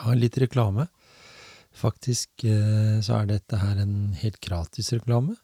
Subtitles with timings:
[0.00, 0.86] Ja, litt reklame.
[1.76, 5.36] Faktisk eh, så er dette her en helt gratis reklame.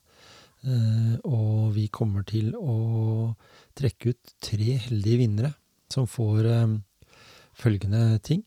[0.65, 3.35] Eh, og vi kommer til å
[3.77, 5.53] trekke ut tre heldige vinnere
[5.93, 6.77] som får eh,
[7.57, 8.45] følgende ting.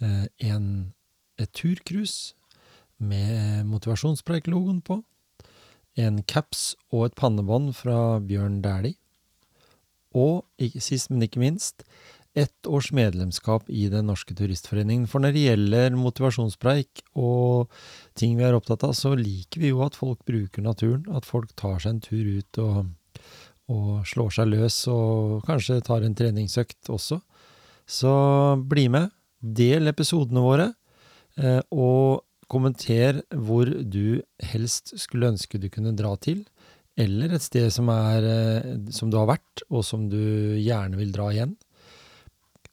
[0.00, 0.66] En,
[1.36, 2.32] et turcruise
[2.96, 4.96] med motivasjonspreik-logoen på.
[6.00, 8.96] En caps og et pannebånd fra Bjørn Dæhlie.
[10.16, 10.46] Og
[10.80, 11.84] sist, men ikke minst,
[12.34, 15.08] ett års medlemskap i Den norske turistforeningen.
[15.10, 17.70] For når det gjelder motivasjonspreik og
[18.18, 21.04] ting vi er opptatt av, så liker vi jo at folk bruker naturen.
[21.10, 22.78] At folk tar seg en tur ut og,
[23.70, 27.20] og slår seg løs, og kanskje tar en treningsøkt også.
[27.90, 28.12] Så
[28.70, 29.10] bli med.
[29.40, 30.66] Del episodene våre,
[31.40, 34.20] eh, og kommenter hvor du
[34.50, 36.44] helst skulle ønske du kunne dra til.
[37.00, 40.20] Eller et sted som, er, eh, som du har vært, og som du
[40.60, 41.56] gjerne vil dra igjen.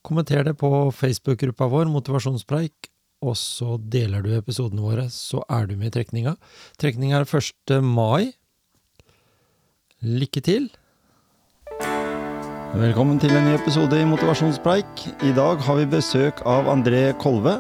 [0.08, 2.88] Kommenter det på Facebook-gruppa vår, Motivasjonspreik,
[3.28, 6.38] og så deler du episodene våre, så er du med i trekninga.
[6.80, 7.82] Trekninga er 1.
[7.84, 8.32] mai.
[10.00, 10.70] Lykke til!
[12.78, 15.08] Velkommen til en ny episode i Motivasjonspreik.
[15.28, 17.58] I dag har vi besøk av André Kolve,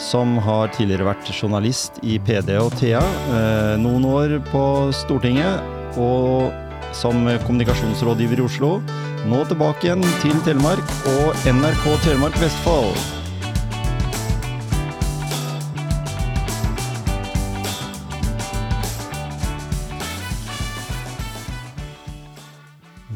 [0.00, 3.04] som har tidligere vært journalist i PD og Thea.
[3.28, 4.64] Eh, noen år på
[5.04, 5.60] Stortinget,
[6.00, 6.48] og
[6.96, 8.78] som kommunikasjonsrådgiver i Oslo.
[9.24, 12.92] Nå tilbake igjen til Telemark og NRK Telemark Vestfold.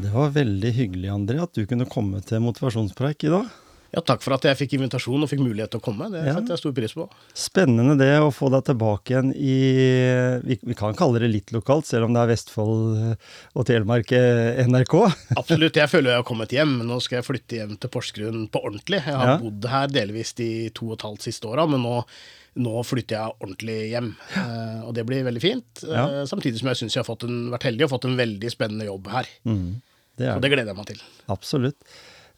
[0.01, 3.53] Det var veldig hyggelig, André, at du kunne komme til motivasjonspreik i dag.
[3.91, 6.09] Ja, takk for at jeg fikk invitasjon og fikk mulighet til å komme.
[6.13, 6.35] Det Ja.
[6.35, 7.07] setter jeg stor pris på.
[7.33, 9.55] Spennende det å få deg tilbake igjen i
[10.45, 13.17] Vi, vi kan kalle det litt lokalt, selv om det er Vestfold
[13.55, 14.93] og Telemark eh, NRK.
[15.41, 15.73] Absolutt.
[15.81, 16.77] Jeg føler jeg har kommet hjem.
[16.79, 19.01] men Nå skal jeg flytte hjem til Porsgrunn på ordentlig.
[19.01, 19.37] Jeg har Ja.
[19.41, 22.03] bodd her delvis de to og et halvt siste åra, men nå,
[22.57, 24.11] nå flytter jeg ordentlig hjem.
[24.37, 25.83] Eh, og det blir veldig fint.
[25.87, 26.05] Ja.
[26.21, 28.49] Eh, samtidig som jeg syns jeg har fått en, vært heldig og fått en veldig
[28.53, 29.25] spennende jobb her.
[29.49, 29.81] Mm,
[30.17, 31.01] det er Og det gleder jeg meg til.
[31.27, 31.77] Absolutt.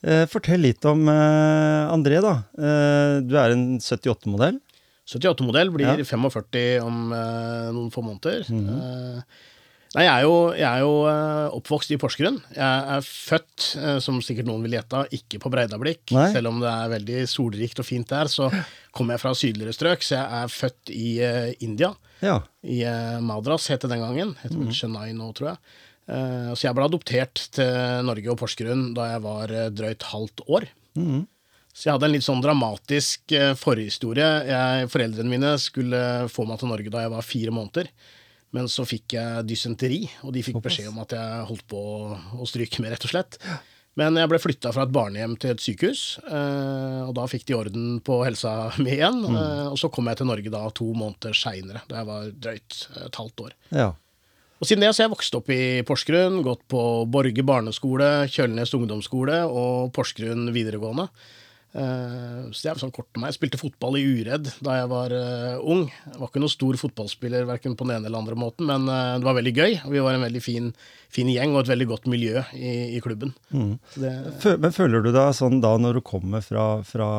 [0.01, 2.35] Eh, fortell litt om eh, André, da.
[2.57, 4.57] Eh, du er en 78-modell.
[5.11, 5.95] 78-modell blir Ja.
[5.97, 6.05] Mhm.
[6.09, 8.45] 45 om noen få måneder.
[8.49, 9.21] Eh,
[9.93, 10.93] nei, jeg er jo, jeg er jo
[11.59, 12.39] oppvokst i Porsgrunn.
[12.55, 13.67] Jeg er født,
[14.01, 16.13] som sikkert noen vil gjette, ikke på Breidablikk.
[16.15, 16.31] Nei.
[16.33, 18.47] Selv om det er veldig solrikt og fint der, så
[18.95, 20.01] kommer jeg fra sydligere strøk.
[20.01, 21.11] Så jeg er født i
[21.67, 21.91] India.
[22.21, 22.39] Ja.
[22.63, 22.81] I
[23.21, 24.35] Madras het det den gangen.
[24.41, 25.57] Heter vel Chennai nå, tror jeg.
[26.11, 30.43] Eh, så jeg ble adoptert til Norge og Porsgrunn da jeg var eh, drøyt halvt
[30.51, 30.67] år.
[30.99, 31.23] Mm.
[31.71, 34.29] Så jeg hadde en litt sånn dramatisk eh, forhistorie.
[34.49, 36.01] Jeg, foreldrene mine skulle
[36.31, 37.91] få meg til Norge da jeg var fire måneder.
[38.51, 42.47] Men så fikk jeg dysenteri, og de fikk beskjed om at jeg holdt på å,
[42.49, 43.37] stryke med, rett og slett.
[43.99, 47.55] Men jeg ble flytta fra et barnehjem til et sykehus, eh, og da fikk de
[47.55, 49.23] orden på helsa mi igjen.
[49.31, 52.79] Eh, og så kom jeg til Norge da to måneder seinere, da jeg var drøyt
[53.07, 53.59] et halvt år.
[53.71, 53.91] ja.
[54.61, 58.75] Og siden det så har jeg vokst opp i Porsgrunn, gått på Borge barneskole, Kjølnes
[58.77, 61.07] ungdomsskole og Porsgrunn videregående.
[61.71, 63.31] Eh, så det er sånn kort om meg.
[63.31, 65.85] Jeg spilte fotball i Uredd da jeg var eh, ung.
[65.87, 69.17] Jeg var ikke noen stor fotballspiller verken på den ene eller andre måten, men eh,
[69.17, 69.77] det var veldig gøy.
[69.95, 70.69] Vi var en veldig fin,
[71.09, 73.33] fin gjeng og et veldig godt miljø i, i klubben.
[73.49, 74.13] Så det,
[74.61, 77.11] Men føler du deg sånn da når du kommer fra, fra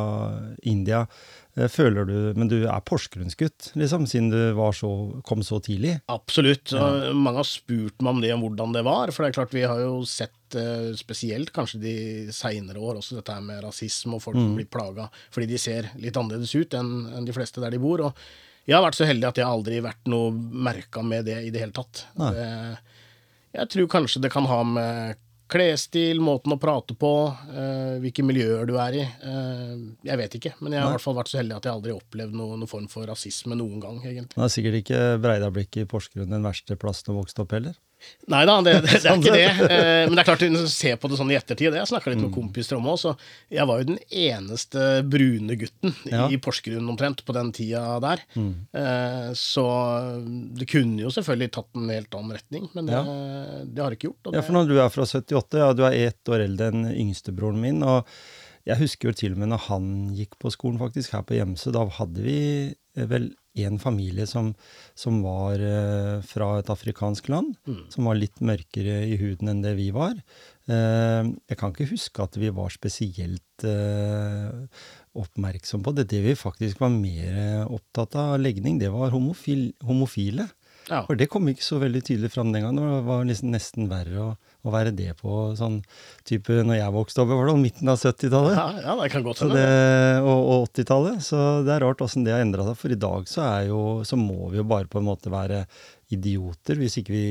[0.63, 1.07] India
[1.53, 4.89] Føler du Men du er porsgrunnsgutt, liksom, siden du var så,
[5.29, 5.99] kom så tidlig?
[6.13, 6.73] Absolutt.
[6.73, 7.13] Ja.
[7.13, 9.13] mange har spurt meg om det, om hvordan det var.
[9.13, 11.97] For det er klart, vi har jo sett eh, spesielt kanskje de
[12.33, 15.91] seinere år også dette her med rasisme og folk som blir plaga fordi de ser
[16.01, 18.01] litt annerledes ut enn de fleste der de bor.
[18.09, 18.25] Og
[18.65, 21.53] jeg har vært så heldig at jeg aldri har vært noe merka med det i
[21.53, 22.07] det hele tatt.
[22.17, 22.33] Nei.
[23.53, 25.21] Jeg tror kanskje det kan ha med
[25.53, 29.05] klesstil, måten å prate på, uh, hvilke miljøer du er i.
[29.25, 31.77] Uh, jeg vet ikke, men jeg har i hvert fall vært så heldig at jeg
[31.77, 34.37] aldri har opplevd noe, noen form for rasisme noen gang, egentlig.
[34.37, 37.77] Det er sikkert ikke Breidablikk i Porsgrunn den verste plassen å vokse opp heller?
[38.33, 39.47] Nei da, det, det, det er Sånn ikke det.
[39.73, 42.29] Eh, Men det er klart, se på det sånn i ettertid, jeg snakka litt Mm.
[42.29, 43.17] med kompiser om òg,
[43.51, 46.27] jeg var jo den eneste brune gutten Ja.
[46.29, 46.35] Mm.
[46.35, 48.23] i Porsgrunn omtrent på den tida der.
[48.39, 49.65] Eh, Så
[50.59, 53.03] det kunne jo selvfølgelig tatt en helt annen retning, men det,
[53.75, 54.33] det har det ikke gjort.
[54.35, 57.61] Ja, for når du er fra 78, ja, du er ett år eldre enn yngstebroren
[57.61, 58.07] min, og
[58.69, 61.73] jeg husker jo til og med når han gikk på skolen faktisk her på Hjemsø,
[61.75, 62.37] da hadde vi
[62.95, 63.31] vel
[63.63, 64.53] en familie som,
[64.97, 67.55] som var eh, fra et afrikansk land,
[67.93, 70.15] som var litt mørkere i huden enn det vi var.
[70.71, 74.65] Eh, jeg kan ikke huske at vi var spesielt eh,
[75.13, 76.09] oppmerksom på det.
[76.13, 80.49] Det vi faktisk var mer opptatt av legning, det var homofil, homofile.
[80.89, 81.05] Ja.
[81.07, 82.81] For det kom ikke så veldig tydelig fram den gangen.
[82.81, 84.31] Det var nesten verre å,
[84.63, 85.81] å være det på sånn
[86.29, 88.55] type Når jeg vokste opp, var det midten av 70-tallet.
[88.55, 89.65] Ja, ja, det kan godt hende.
[90.23, 91.25] og, og 80-tallet.
[91.27, 92.79] Så det er rart åssen det har endra seg.
[92.79, 95.65] For i dag så, er jo, så må vi jo bare på en måte være
[96.13, 97.27] idioter hvis ikke vi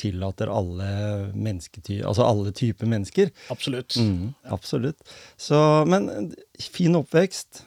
[0.00, 0.88] tillater alle
[1.32, 3.32] altså alle typer mennesker.
[3.50, 3.96] Absolutt.
[3.98, 5.00] Mm, absolutt.
[5.40, 5.58] Så,
[5.90, 7.64] men fin oppvekst.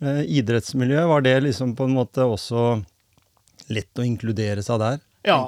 [0.00, 2.78] Eh, idrettsmiljø, var det liksom på en måte også
[3.74, 5.00] lett å inkludere seg der?
[5.26, 5.42] Ja.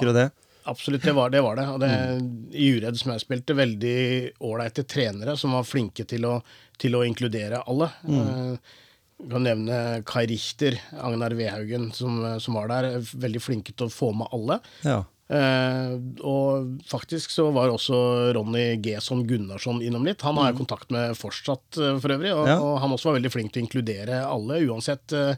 [0.64, 1.40] Absolutt, det var det.
[1.42, 1.66] Var det.
[1.68, 2.28] Og det Mm.
[2.52, 3.96] I Uredd som jeg spilte, veldig
[4.40, 6.36] ålreite trenere som var flinke til å,
[6.78, 7.90] til å inkludere alle.
[8.06, 8.20] Mm.
[8.22, 8.78] Eh,
[9.22, 12.96] Jeg kan nevne Kai Richter, Agnar Wehaugen, som, som var der.
[12.98, 14.56] Veldig flinke til å få med alle.
[14.82, 15.04] Ja.
[15.32, 15.92] Eh,
[16.28, 17.96] og faktisk så var også
[18.36, 20.20] Ronny Gesson Gunnarsson innom litt.
[20.26, 22.32] Han har jeg kontakt med fortsatt, eh, for øvrig.
[22.34, 22.50] Og, Mm.
[22.52, 22.58] Ja.
[22.60, 25.36] og han også var veldig flink til å inkludere alle, uansett eh,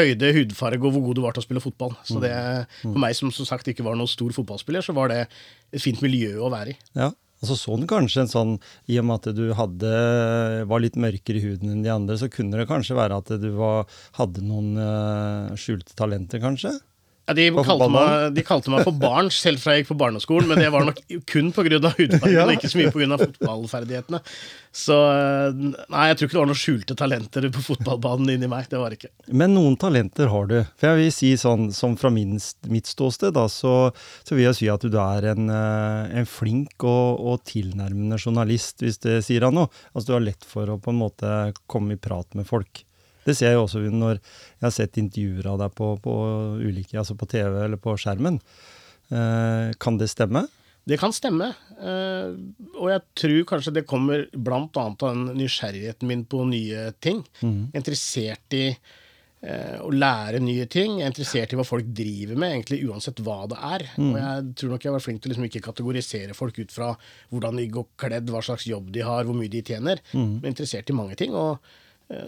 [0.00, 1.94] høyde, hudfarge og hvor god du var til å spille fotball.
[1.94, 2.06] Mm.
[2.10, 2.32] Så det,
[2.82, 5.28] for meg som som sagt ikke var noen stor fotballspiller, så var det
[5.72, 6.76] et fint miljø å være i.
[6.96, 8.52] Ja, og så så du kanskje en sånn,
[8.88, 12.28] i og med at du hadde, var litt mørkere i huden enn de andre, så
[12.32, 13.86] kunne det kanskje være at du var,
[14.18, 16.74] hadde noen eh, skjulte talenter, kanskje?
[17.26, 20.46] Ja, de, kalte meg, de kalte meg for barn selv fra jeg gikk på barneskolen,
[20.46, 21.80] men det var nok kun pga.
[21.98, 22.44] hudfargen, Ja.
[22.46, 23.18] og ikke så mye pga.
[23.18, 24.20] fotballferdighetene.
[24.76, 25.58] Så eh,
[25.90, 28.68] nei, jeg tror ikke det var noen skjulte talenter på fotballbanen inni meg.
[28.70, 29.10] Det var ikke.
[29.34, 30.56] Men noen talenter har du.
[30.78, 32.38] For jeg vil si sånn, som fra min,
[32.70, 33.74] mitt ståsted, da, så,
[34.22, 38.78] så vil jeg si at du er en, eh, en flink og, og tilnærmende journalist,
[38.86, 39.72] hvis det sier han noe.
[39.96, 41.34] Altså du har lett for å på en måte
[41.66, 42.85] komme i prat med folk.
[43.26, 46.14] Det ser jeg jo også når jeg har sett intervjuer av deg på, på
[46.62, 48.38] ulike, altså på TV eller på skjermen.
[49.10, 50.46] Eh, kan det stemme?
[50.86, 51.48] Det kan stemme,
[51.82, 52.28] eh,
[52.78, 57.24] og jeg tror kanskje det kommer blant annet av den nysgjerrigheten min på nye ting.
[57.74, 61.00] Interessert i eh, å lære nye ting.
[61.00, 63.86] Jeg er interessert i hva folk driver med, egentlig uansett hva det er.
[63.98, 66.92] Og jeg tror nok jeg var flink til å liksom ikke kategorisere folk ut fra
[67.34, 70.04] hvordan de går kledd, hva slags jobb de har, hvor mye de tjener.
[70.14, 71.34] Men interessert i mange ting.
[71.34, 71.58] og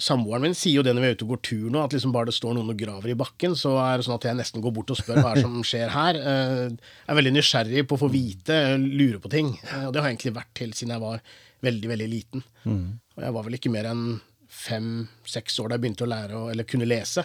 [0.03, 2.11] Samboeren min sier jo det når vi er ute og går tur nå, at liksom
[2.15, 4.65] bare det står noen og graver i bakken, så er det sånn at jeg nesten
[4.65, 6.19] går bort og spør hva er som skjer her.
[6.19, 9.53] Eh, Jeg er veldig nysgjerrig på å få vite, lure på ting.
[9.71, 11.23] Eh, Og det har jeg egentlig vært helt siden jeg var
[11.63, 12.43] veldig, veldig liten.
[12.67, 14.03] Og jeg var vel ikke mer enn
[14.49, 17.23] fem-seks år da jeg begynte å lære å, eller kunne lese.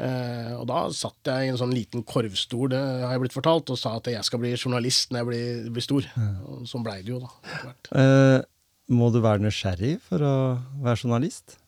[0.00, 3.70] Eh, og da satt jeg i en sånn liten korvstol, det har jeg blitt fortalt,
[3.70, 6.08] og sa at jeg skal bli journalist når jeg blir, blir stor.
[6.48, 7.74] Og sånn blei det jo, da.
[7.94, 8.38] Eh,
[8.92, 10.34] må du være nysgjerrig for å
[10.82, 11.58] være journalist?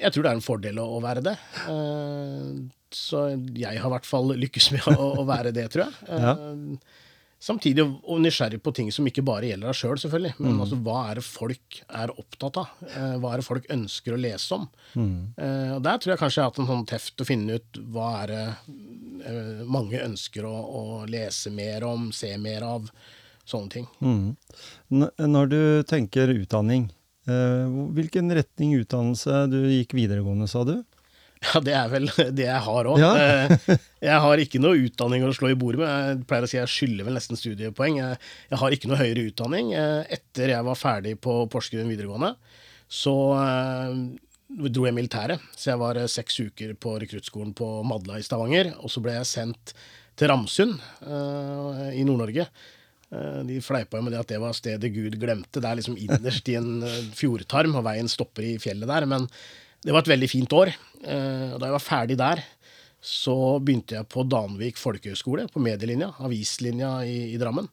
[0.00, 1.34] Jeg tror det er en fordel å, å være det.
[1.70, 2.52] Eh,
[2.94, 6.20] så jeg har i hvert fall lykkes med å, å være det, tror jeg.
[6.24, 6.34] Ja.
[7.44, 10.34] Samtidig og nysgjerrig på ting som ikke bare gjelder deg sjøl, selv, selvfølgelig.
[10.40, 12.70] Men altså, hva er det folk er opptatt av?
[12.88, 14.64] Eh, hva er det folk ønsker å lese om?
[14.94, 15.18] Mm.
[15.76, 18.08] og Der tror jeg kanskje jeg har hatt en sånn teft å finne ut hva
[18.22, 18.46] er det
[19.28, 22.88] eh, mange ønsker å, å lese mer om, se mer av.
[23.44, 23.86] Sånne ting.
[24.00, 24.36] Mm.
[25.28, 30.76] Når du tenker utdanning, eh, hvilken retning utdannelse du gikk videregående, sa du?
[31.44, 33.00] Ja, det er vel det jeg har òg.
[33.02, 33.10] Ja.
[34.00, 35.90] Jeg har ikke noe utdanning å slå i bordet med.
[35.90, 37.98] Jeg pleier å si jeg skylder vel nesten studiepoeng.
[38.00, 38.16] Jeg,
[38.48, 39.74] jeg har ikke noe høyere utdanning.
[39.76, 42.30] Eh, Etter jeg var ferdig på Porsgrunn videregående,
[42.88, 43.92] så eh,
[44.70, 45.44] dro jeg militæret.
[45.52, 48.72] Så jeg var eh, seks uker på rekruttskolen på Madla i Stavanger.
[48.80, 49.74] Og så ble jeg sendt
[50.16, 52.48] til Ramsund eh, i Nord-Norge.
[53.14, 55.60] Eh, De fleipa med det at det var stedet Gud glemte.
[55.62, 59.06] Det er liksom innerst i en eh, fjordtarm, og veien stopper i fjellet der.
[59.10, 59.28] Men
[59.84, 60.72] det var et veldig fint år.
[61.04, 62.44] Eh, og Da jeg var ferdig der,
[63.04, 67.68] så begynte jeg på Danvik folkehøgskole, på medielinja, avislinja i, i Drammen.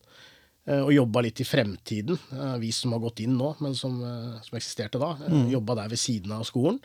[0.71, 3.95] Og jobba litt i Fremtiden, en avis som har gått inn nå, men som,
[4.45, 5.15] som eksisterte da.
[5.24, 5.48] Mm.
[5.55, 6.77] Jobba der ved siden av skolen.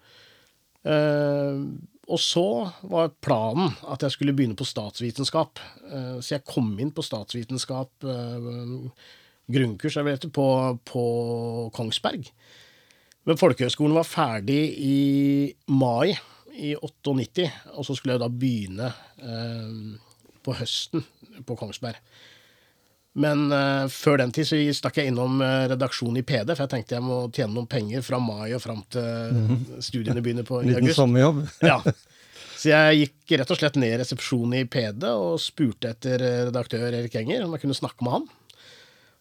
[2.06, 2.46] Og så
[2.86, 5.58] var planen at jeg skulle begynne på statsvitenskap.
[5.90, 9.10] Eh, så jeg kom inn på statsvitenskap, eh,
[9.50, 10.46] grunnkurs, jeg vet på,
[10.86, 11.04] på
[11.75, 12.30] Kongsberg.
[13.26, 14.98] Men folkehøgskolen var ferdig i
[15.66, 16.14] mai
[16.56, 19.76] i 98, og så skulle jeg da begynne eh,
[20.46, 21.02] på høsten
[21.46, 21.98] på Kongsberg.
[23.16, 26.73] Men uh, før den tid så stakk jeg innom eh, redaksjonen i PD, for jeg
[26.75, 29.54] tenkte jeg må tjene noen penger fra mai og fram til
[29.85, 31.00] studiene begynner på i Liten august.
[31.00, 31.40] sommerjobb?
[31.70, 31.78] Ja.
[32.56, 36.42] Så jeg gikk rett og slett ned i resepsjonen i PD og spurte etter eh,
[36.50, 38.26] redaktør Erik Enger, om jeg kunne snakke med han.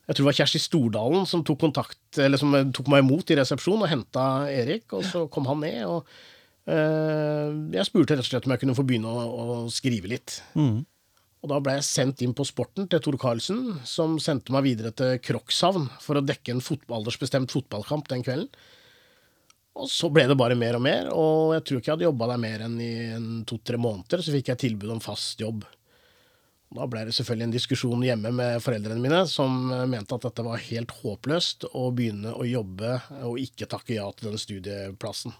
[0.05, 3.37] Jeg tror det var Kjersti Stordalen som tok kontakt, eller som tok meg imot i
[3.39, 5.79] resepsjonen og henta Erik, og så kom han ned.
[5.87, 10.35] og Jeg spurte rett og slett om jeg kunne få begynne å, å skrive litt.
[10.53, 10.83] Mm.
[11.45, 14.89] Og da ble jeg sendt inn på Sporten til Tor Karlsen, som sendte meg videre
[14.97, 16.63] til Krokshavn for å dekke en
[16.97, 18.49] aldersbestemt fotballkamp den kvelden.
[19.77, 22.31] Og så ble det bare mer og mer, og jeg tror ikke jeg hadde jobba
[22.31, 25.67] der mer enn i en to-tre måneder, så fikk jeg tilbud om fast jobb.
[26.75, 30.63] Da ble det selvfølgelig en diskusjon hjemme med foreldrene mine, som mente at dette var
[30.65, 35.35] helt håpløst å begynne å jobbe og ikke takke ja til den studieplassen.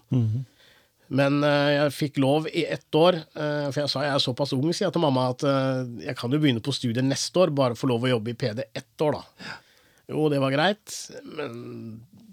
[1.08, 4.54] Men eh, jeg fikk lov i ett år, eh, for jeg sa jeg er såpass
[4.56, 7.54] ung, sier jeg til mamma, at eh, jeg kan jo begynne på studiet neste år,
[7.54, 9.54] bare få lov å jobbe i PD ett år, da.
[10.10, 10.98] Jo, det var greit,
[11.38, 11.56] men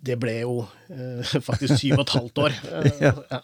[0.03, 2.61] det ble jo eh, faktisk syv og et halvt år.
[3.03, 3.15] Ja.
[3.29, 3.41] ja.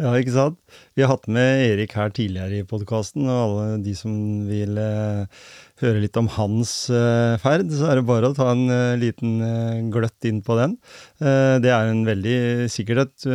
[0.00, 0.56] Ja, ikke sant?
[0.96, 4.14] Vi har hatt med Erik her tidligere i podkasten, og alle de som
[4.48, 5.42] vil eh,
[5.84, 9.36] høre litt om hans eh, ferd, så er det bare å ta en eh, liten
[9.44, 10.76] eh, gløtt inn på den.
[11.18, 12.36] Det er en veldig,
[12.72, 13.26] sikkert et,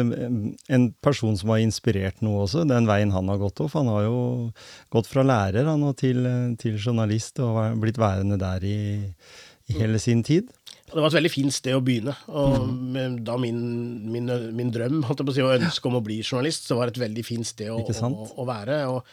[0.74, 3.76] en person som har inspirert noe også, den veien han har gått opp.
[3.78, 4.20] Han har jo
[4.94, 6.24] gått fra lærer han, og til,
[6.60, 8.80] til journalist, og blitt værende der i,
[9.72, 10.52] i hele sin tid.
[10.88, 12.14] Det var et veldig fint sted å begynne.
[12.32, 13.18] Og Mm.
[13.28, 13.58] da min,
[14.12, 16.78] min, min drøm holdt jeg på å si, og ønske om å bli journalist, så
[16.80, 18.78] var det et veldig fint sted å, å, å være.
[18.92, 19.04] Og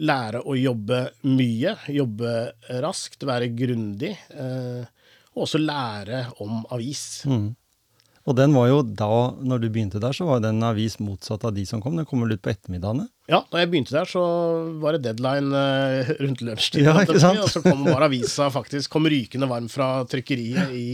[0.00, 2.36] lære å jobbe mye, jobbe
[2.84, 4.14] raskt, være grundig.
[4.32, 4.84] Eh,
[5.32, 7.24] og også lære om avis.
[7.28, 7.52] Mm.
[8.22, 11.56] Og den var jo da, når du begynte der, så var den avis motsatt av
[11.56, 11.96] de som kom.
[11.98, 13.08] Den kommer ut på ettermiddagene.
[13.30, 14.22] Ja, da jeg begynte der, så
[14.82, 16.86] var det deadline eh, rundt lunsjtid.
[16.86, 17.02] Ja?
[17.32, 20.86] Og så kom var avisa faktisk kom rykende varm fra trykkeriet i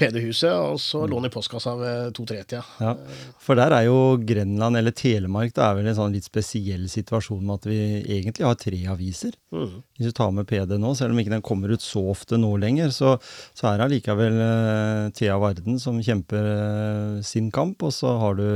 [0.00, 2.62] PD-huset, og så lå den i postkassa ved to-tre-tida.
[2.80, 2.94] Ja,
[3.42, 7.42] For der er jo Grenland, eller Telemark, det er vel en sånn litt spesiell situasjon
[7.44, 9.36] med at vi egentlig har tre aviser.
[9.52, 9.82] Mm.
[9.98, 12.54] Hvis du tar med PD nå, selv om ikke den kommer ut så ofte nå
[12.62, 13.16] lenger, så,
[13.56, 18.40] så er det allikevel uh, Thea Varden som kjemper uh, sin kamp, og så har
[18.40, 18.48] du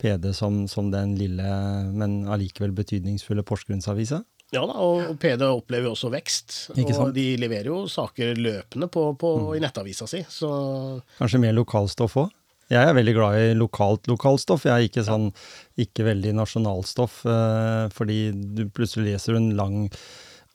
[0.00, 1.52] PD som, som den lille,
[1.92, 4.22] men allikevel betydningsfulle Porsgrunnsavisa.
[4.54, 6.56] Ja da, og PD opplever jo også vekst.
[6.72, 10.22] Og de leverer jo saker løpende på, på, i nettavisa si.
[10.32, 10.48] Så
[11.18, 12.32] Kanskje mer lokalstoff òg?
[12.68, 14.66] Jeg er veldig glad i lokalt lokalstoff.
[14.68, 15.30] Jeg er ikke sånn,
[15.80, 17.22] ikke veldig nasjonalstoff.
[17.28, 19.86] Eh, fordi du plutselig leser en lang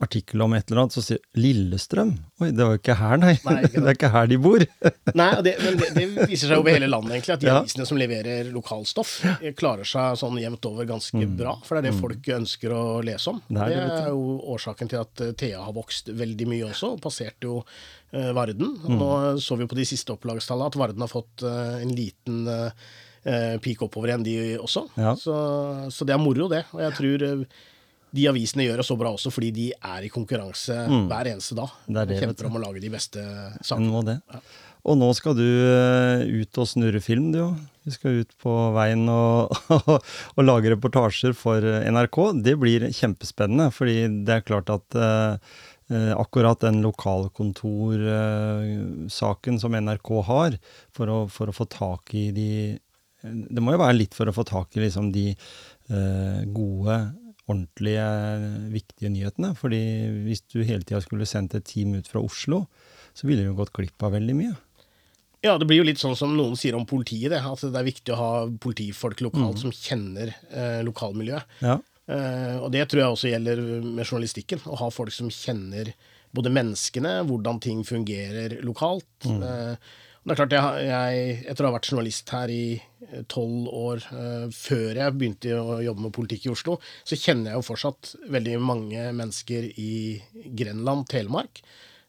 [0.02, 2.10] artikkel om et eller annet, så sier Lillestrøm.
[2.42, 3.34] Oi, det var jo ikke her, nei.
[3.46, 4.64] Nei, ikke det er ikke her de bor.
[5.22, 7.60] Nei, det, men det, det viser seg over hele landet, egentlig, at de Ja.
[7.62, 9.14] avisene som leverer lokalstoff,
[9.60, 11.54] klarer seg sånn jevnt over ganske bra.
[11.64, 13.40] For det er det folk ønsker å lese om.
[13.48, 13.54] Mm.
[13.60, 16.68] Det er Det det, er jo årsaken til at eh, Thea har vokst veldig mye
[16.72, 18.76] også, og passerte jo eh, Varden.
[18.84, 18.98] Mm.
[19.00, 19.12] Nå
[19.46, 22.88] så vi jo på de siste opplagstallene at Varden har fått eh, en liten eh,
[23.30, 24.88] eh, peak oppover igjen, de også.
[25.00, 25.14] Ja.
[25.20, 25.38] Så,
[25.94, 26.66] så det er moro, det.
[26.74, 27.46] Og jeg tror eh,
[28.14, 30.76] de avisene gjør det så bra også fordi de er i konkurranse
[31.10, 31.72] hver eneste dag.
[31.88, 31.94] Mm.
[31.94, 34.04] Det er det, kjemper om å lage de beste En sakene.
[34.12, 34.18] det.
[34.84, 37.56] Og nå skal du eh, ut og snurre film, du òg.
[37.84, 42.18] Du skal ut på veien og, og lage reportasjer for eh, NRK.
[42.44, 45.34] Det blir kjempespennende, fordi det er klart at eh,
[45.88, 50.52] eh, akkurat den lokalkontorsaken som NRK har,
[50.96, 52.76] for å, for å få tak i de
[53.24, 58.04] Det må jo være litt for å få tak i liksom de eh, gode, ordentlige,
[58.72, 59.54] viktige nyhetene.
[59.60, 59.80] fordi
[60.28, 62.68] hvis du hele tida skulle sendt et team ut fra Oslo,
[63.14, 64.54] så ville du jo gått glipp av veldig mye.
[65.44, 67.42] Ja, det blir jo litt sånn som noen sier om politiet, det.
[67.44, 69.26] At det er viktig å ha politifolk Mm.
[69.28, 71.44] lokalt som kjenner eh, lokalmiljøet.
[71.60, 71.80] Ja.
[72.08, 74.60] Eh, og det tror jeg også gjelder med journalistikken.
[74.66, 75.94] Å ha folk som kjenner
[76.34, 79.06] både menneskene, hvordan ting fungerer lokalt.
[79.28, 79.44] Mm.
[79.44, 79.76] Eh,
[80.24, 84.04] det er klart, jeg, jeg, etter å ha vært journalist her i eh, tolv år
[84.16, 88.14] eh, før jeg begynte å jobbe med politikk i Oslo, så kjenner jeg jo fortsatt
[88.32, 89.96] veldig mange mennesker i
[90.56, 91.60] Grenland, Telemark.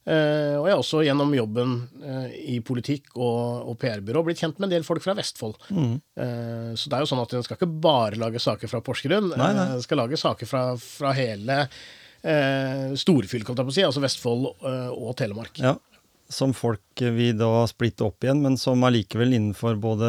[0.05, 4.61] Eh, og jeg har også gjennom jobben eh, i politikk og, og PR-byrå blitt kjent
[4.61, 5.57] med en del folk fra Vestfold.
[5.73, 9.33] Eh, så det er jo sånn at en skal ikke bare lage saker fra Porsgrunn,
[9.35, 15.59] en skal lage saker fra, fra hele eh, storfylket, altså Vestfold eh, og Telemark.
[15.65, 15.75] ja.
[16.33, 20.09] Som folk vi da splitte opp igjen, men som allikevel innenfor både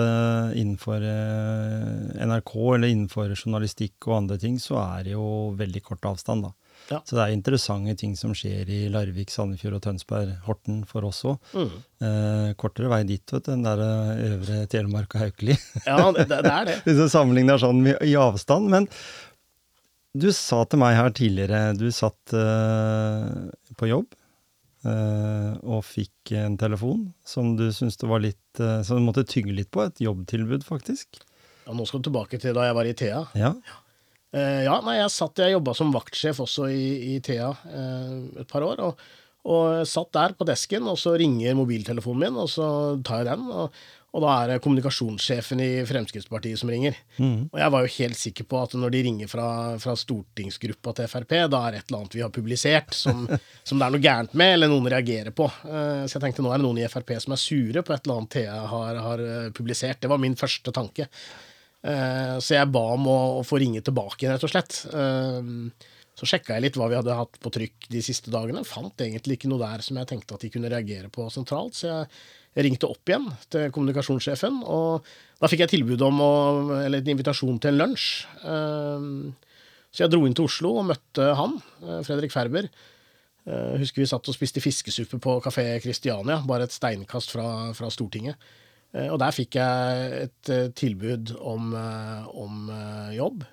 [0.56, 5.28] innenfor eh, NRK eller innenfor journalistikk og andre ting, så er det jo
[5.60, 6.54] veldig kort avstand, da.
[6.92, 7.00] Ja.
[7.02, 11.24] Så det er interessante ting som skjer i Larvik, Sandefjord og Tønsberg, Horten for oss
[11.26, 11.40] òg.
[11.58, 11.72] Mm.
[12.06, 15.56] Eh, kortere vei dit, vet du, enn der eh, øvre Telemark og Haukeli.
[15.88, 16.76] Ja, det, det er det.
[16.86, 18.70] Hvis du sammenligner sånn i i avstand.
[18.70, 18.90] Men
[20.16, 24.25] du sa til meg her tidligere, du satt eh, på jobb eh,
[24.86, 29.56] og fikk en telefon som du syntes det var litt eh, Som du måtte tygge
[29.56, 29.84] litt på.
[29.86, 31.22] Et jobbtilbud, faktisk.
[31.66, 33.24] Ja, nå skal du tilbake til da jeg var i Thea.
[33.38, 33.54] Ja.
[34.36, 38.50] Eh, ja, nei, jeg satt, jeg jobba som vaktsjef også i, i Thea eh, et
[38.52, 38.84] par år.
[38.86, 39.06] Og,
[39.46, 42.68] og satt der på desken, og så ringer mobiltelefonen min, og så
[43.06, 43.48] tar jeg den.
[43.54, 43.86] Og,
[44.16, 46.96] og da er det kommunikasjonssjefen i Fremskrittspartiet som ringer.
[47.52, 49.48] Og jeg var jo helt sikker på at når de ringer fra,
[49.82, 53.26] fra stortingsgruppa til Frp, da er det et eller annet vi har publisert som,
[53.68, 55.50] som det er noe gærent med, eller noen reagerer på.
[55.68, 58.08] Eh, så jeg tenkte nå er det noen i Frp som er sure på et
[58.08, 60.00] eller annet Thea har, har eh, publisert.
[60.06, 61.10] Det var min første tanke.
[61.84, 64.80] Eh, så jeg ba om å, å få ringe tilbake igjen, rett og slett.
[66.16, 68.64] Så sjekka jeg litt hva vi hadde hatt på trykk de siste dagene.
[68.64, 71.76] Fant egentlig ikke noe der som jeg tenkte at de kunne reagere på sentralt.
[71.76, 72.08] Så jeg,
[72.56, 75.06] jeg ringte opp igjen til kommunikasjonssjefen, og
[75.42, 76.34] da fikk jeg tilbud om å,
[76.86, 78.06] eller en invitasjon til en lunsj.
[79.92, 81.58] Så jeg dro inn til Oslo og møtte han,
[82.08, 82.70] Fredrik Ferber.
[83.46, 87.92] Jeg husker vi satt og spiste fiskesuppe på Kafé Kristiania, bare et steinkast fra, fra
[87.92, 88.40] Stortinget.
[89.12, 92.72] Og der fikk jeg et tilbud om, om
[93.16, 93.44] jobb.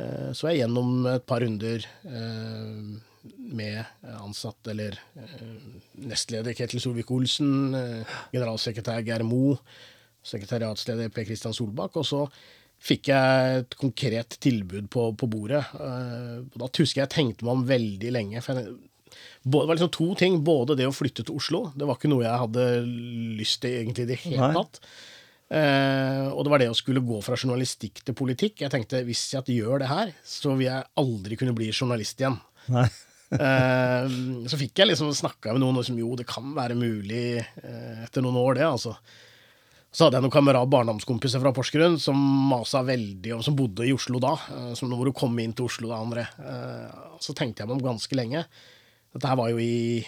[0.00, 2.98] Eh, så jeg gjennom et par runder eh,
[3.36, 3.82] med
[4.16, 5.48] ansatt, eller eh,
[6.08, 7.74] nestleder Ketil Solvik-Olsen,
[8.32, 9.56] generalsekretær Geir Mo,
[10.26, 12.00] sekretariatsleder Per Kristian Solbakk.
[12.00, 12.24] Og så
[12.80, 15.66] fikk jeg et konkret tilbud på, på bordet.
[15.74, 18.40] Da husker jeg tenkte meg om veldig lenge.
[18.44, 18.72] for jeg,
[19.42, 20.40] det var liksom to ting.
[20.44, 21.62] Både det å flytte til Oslo.
[21.76, 22.66] Det var ikke noe jeg hadde
[23.40, 24.80] lyst til egentlig i det hele tatt.
[25.50, 28.60] Uh, og det var det å skulle gå fra journalistikk til politikk.
[28.62, 32.38] Jeg tenkte hvis jeg gjør det her, så vil jeg aldri kunne bli journalist igjen.
[32.70, 33.00] eh,
[33.30, 38.24] så fikk jeg liksom snakka med noen som jo, det kan være mulig eh, etter
[38.24, 38.96] noen år, det, altså.
[39.90, 42.18] Så hadde jeg noen kamerat barndomskompiser fra Porsgrunn som
[42.50, 44.36] masa veldig, om, som bodde i Oslo da.
[44.78, 46.28] Som nå hvor du kom inn til Oslo da, André.
[46.38, 48.44] Eh, så tenkte jeg meg om ganske lenge.
[49.10, 50.04] Dette her var jo i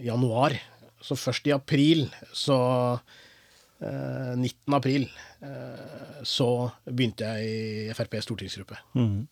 [0.00, 0.56] januar.
[1.04, 2.58] Så først i april så
[3.78, 4.42] 19.
[4.48, 5.04] Eh, april
[5.44, 6.50] eh, så
[6.88, 8.80] begynte jeg i FrPs stortingsgruppe.
[8.96, 9.28] Mm.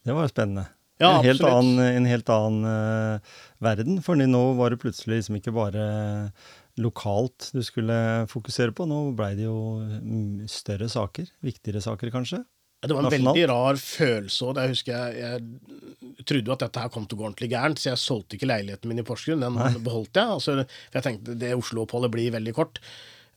[0.00, 0.66] Det var jo spennende.
[1.00, 4.00] Ja, en, helt annen, en helt annen uh, verden.
[4.04, 5.84] For nå var det plutselig liksom ikke bare
[6.80, 8.86] lokalt du skulle fokusere på.
[8.88, 11.28] Nå blei det jo mm, større saker.
[11.44, 12.42] Viktigere saker, kanskje.
[12.80, 13.36] Det var en Nasjonalt.
[13.36, 14.58] veldig rar følelse òg.
[14.62, 17.80] Jeg husker jeg, jeg trodde jo at dette her kom til å gå ordentlig gærent,
[17.80, 19.44] så jeg solgte ikke leiligheten min i Porsgrunn.
[19.44, 19.72] Den Nei.
[19.84, 20.36] beholdt jeg.
[20.38, 22.80] Altså, for jeg tenkte det Oslo-oppholdet blir veldig kort.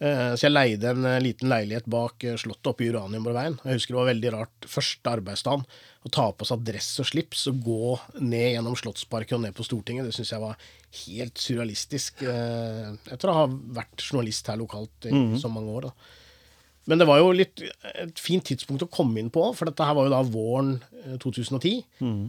[0.03, 3.55] Eh, så jeg leide en eh, liten leilighet bak eh, Slottet oppe i Uraniumborgveien.
[3.63, 5.63] Jeg husker det var veldig rart første arbeidsdagen
[6.03, 9.63] å ta på seg dress og slips og gå ned gjennom Slottsparken og ned på
[9.63, 10.09] Stortinget.
[10.09, 10.65] Det syns jeg var
[11.03, 12.25] helt surrealistisk.
[12.25, 15.37] Etter å ha vært journalist her lokalt i mm.
[15.39, 15.87] så mange år.
[15.87, 16.19] Da.
[16.91, 19.95] Men det var jo litt et fint tidspunkt å komme inn på, for dette her
[19.95, 20.75] var jo da våren
[21.23, 21.79] 2010.
[22.03, 22.25] Mm.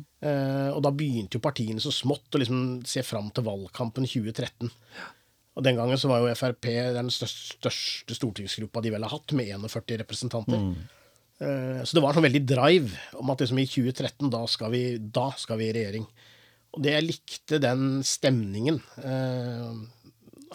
[0.77, 4.71] og da begynte jo partiene så smått å liksom se fram til valgkampen 2013.
[5.55, 7.71] Og Den gangen så var jo Frp den største,
[8.17, 10.61] stortingsgruppa de vel har hatt, med 41 representanter.
[10.61, 11.03] Mm.
[11.35, 14.73] Uh, så det var en sånn veldig drive om at liksom i 2013, da skal,
[14.75, 16.07] vi, da skal vi i regjering.
[16.75, 18.81] Og det jeg likte den stemningen.
[18.99, 19.79] Uh,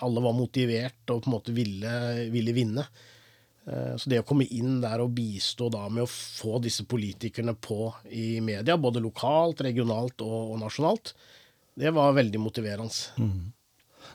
[0.04, 1.94] alle var motivert og på en måte ville,
[2.34, 2.84] ville vinne.
[3.70, 7.56] Uh, så det å komme inn der og bistå da med å få disse politikerne
[7.56, 11.14] på i media, både lokalt, regionalt og, og nasjonalt,
[11.80, 13.24] det var veldig motiverende.
[13.24, 13.48] Mm.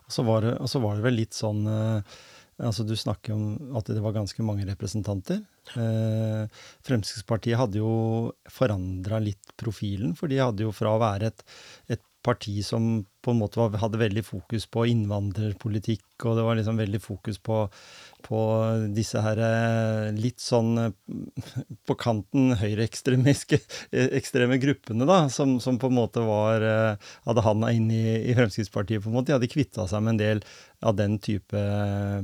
[0.04, 0.46] Og så var
[0.84, 2.16] var det vel litt sånn eh,
[2.62, 5.40] altså Du snakker om at det var ganske mange representanter.
[5.74, 6.44] Eh,
[6.86, 11.42] Fremskrittspartiet hadde jo forandra litt profilen, for de hadde jo fra å være et,
[11.96, 16.80] et parti som på en måte hadde veldig fokus på innvandrerpolitikk, og det var liksom
[16.80, 17.58] veldig fokus på,
[18.24, 18.40] på
[18.94, 20.92] disse her eh, litt sånn eh,
[21.84, 27.90] på kanten høyreekstreme gruppene, da, som, som, på en måte var eh, hadde handa inn
[27.92, 29.02] i, i, Fremskrittspartiet.
[29.04, 29.30] på en måte.
[29.30, 30.44] De hadde kvitta seg med en del
[30.84, 31.60] av den type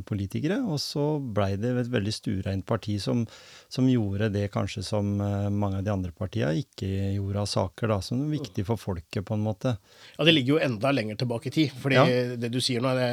[0.09, 0.61] politikere.
[0.69, 3.27] Og så blei det et veldig stuereint parti som,
[3.73, 8.01] som, gjorde det kanskje som mange av de andre partiene ikke gjorde av saker, da,
[8.05, 9.77] som er viktig for folket, på en måte.
[10.17, 11.77] Ja, det ligger jo enda lenger tilbake i tid.
[11.83, 12.07] fordi ja.
[12.41, 13.11] det du sier nå, det,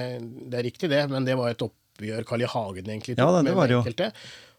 [0.47, 1.63] det, er riktig, det, men det var et
[1.97, 2.51] oppgjør Carl I.
[2.53, 4.11] Hagen egentlig tok ja, det, med enkelte.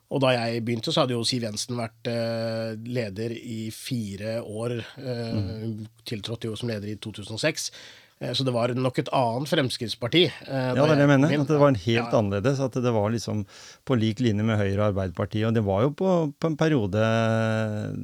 [0.09, 4.79] Og da jeg begynte, så hadde jo Siv Jensen vært eh, leder i fire år.
[4.97, 5.81] Eh, mm.
[6.09, 7.69] Tiltrådte jo som leder i 2006.
[7.69, 10.25] Uh, eh, så det var nok et annet Fremskrittsparti.
[10.25, 11.35] ja, det er det jeg mener.
[11.45, 12.23] At det var en helt ja.
[12.23, 12.63] annerledes.
[12.65, 13.45] At det var liksom
[13.85, 15.45] på lik linje med Høyre og Arbeiderpartiet.
[15.51, 17.05] Og det var jo på, på en periode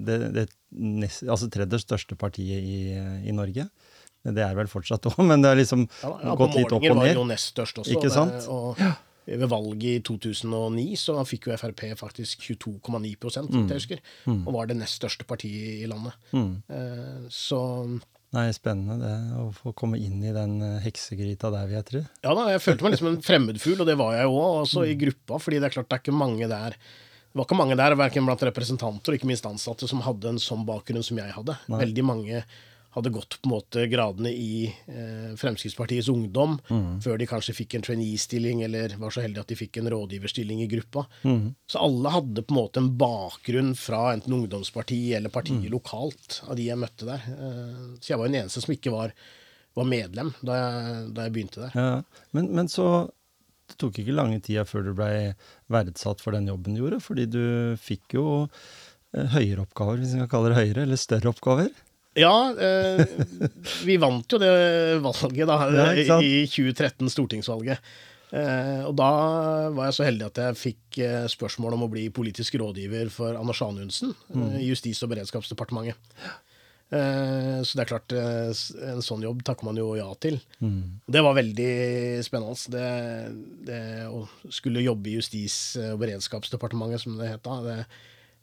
[0.05, 3.71] det, det nest, altså tredje største partiet i, i Norge.
[4.25, 7.01] Det er vel fortsatt òg, men det er liksom ja, gått litt opp og ned.
[7.01, 7.97] var jo nest størst også.
[7.97, 8.45] Ikke sant?
[8.53, 8.81] Og
[9.27, 13.63] ved valget i 2009 så fikk jo Frp faktisk 22,9 mm.
[13.71, 14.43] jeg husker, mm.
[14.45, 16.17] og var det nest største partiet i landet.
[16.35, 16.51] Mm.
[16.69, 17.63] Eh, så
[18.35, 22.05] Nei, Spennende det, å få komme inn i den eh, heksegryta der, vil jeg tro.
[22.27, 24.87] Ja da, jeg følte meg liksom en fremmedfugl, og det var jeg jo òg, også
[24.89, 25.01] i mm.
[25.05, 25.41] gruppa.
[25.43, 26.79] fordi det er klart det er ikke mange der
[27.35, 30.37] det var ikke mange der, verken blant representanter og ikke minst ansatte, som hadde en
[30.39, 31.57] sånn bakgrunn som jeg hadde.
[31.67, 31.81] Nei.
[31.81, 32.43] Veldig mange
[32.95, 37.01] hadde gått på en måte gradene i eh, Fremskrittspartiets ungdom, mm.
[37.03, 40.61] før de kanskje fikk en trainee-stilling, eller var så heldige at de fikk en rådgiverstilling
[40.63, 41.03] i gruppa.
[41.25, 41.49] Mm.
[41.67, 45.73] Så alle hadde på en måte en bakgrunn fra enten ungdomsparti eller partiet mm.
[45.73, 47.25] lokalt, av de jeg møtte der.
[47.35, 49.15] Eh, så jeg var den eneste som ikke var,
[49.75, 51.75] var medlem da jeg, da jeg, begynte der.
[51.75, 52.27] Ja.
[52.37, 53.09] Men, men, så
[53.71, 55.33] det tok ikke lange tida før du blei
[55.73, 57.43] verdsatt for den jobben du gjorde, fordi du
[57.83, 61.75] fikk jo eh, høyere oppgaver, hvis vi kan kalle det høyere, eller større oppgaver.
[62.15, 63.05] Ja, eh,
[63.85, 64.51] vi vant jo det
[65.03, 65.57] valget da,
[65.99, 67.81] Ja, i 2013, stortingsvalget.
[68.35, 69.09] Eh, og da
[69.75, 73.37] var jeg så heldig at jeg fikk eh, spørsmål om å bli politisk rådgiver for
[73.39, 74.49] Anders Anundsen Mm.
[74.55, 75.95] eh, i Justis- og beredskapsdepartementet.
[76.95, 78.51] Eh, så det er klart, eh,
[78.93, 80.39] en sånn jobb takker man jo ja til.
[80.63, 81.01] Mm.
[81.11, 81.71] Det var veldig
[82.27, 82.71] spennende.
[82.75, 82.89] Det,
[83.67, 87.79] det å skulle jobbe i Justis- og beredskapsdepartementet, som det het da, det,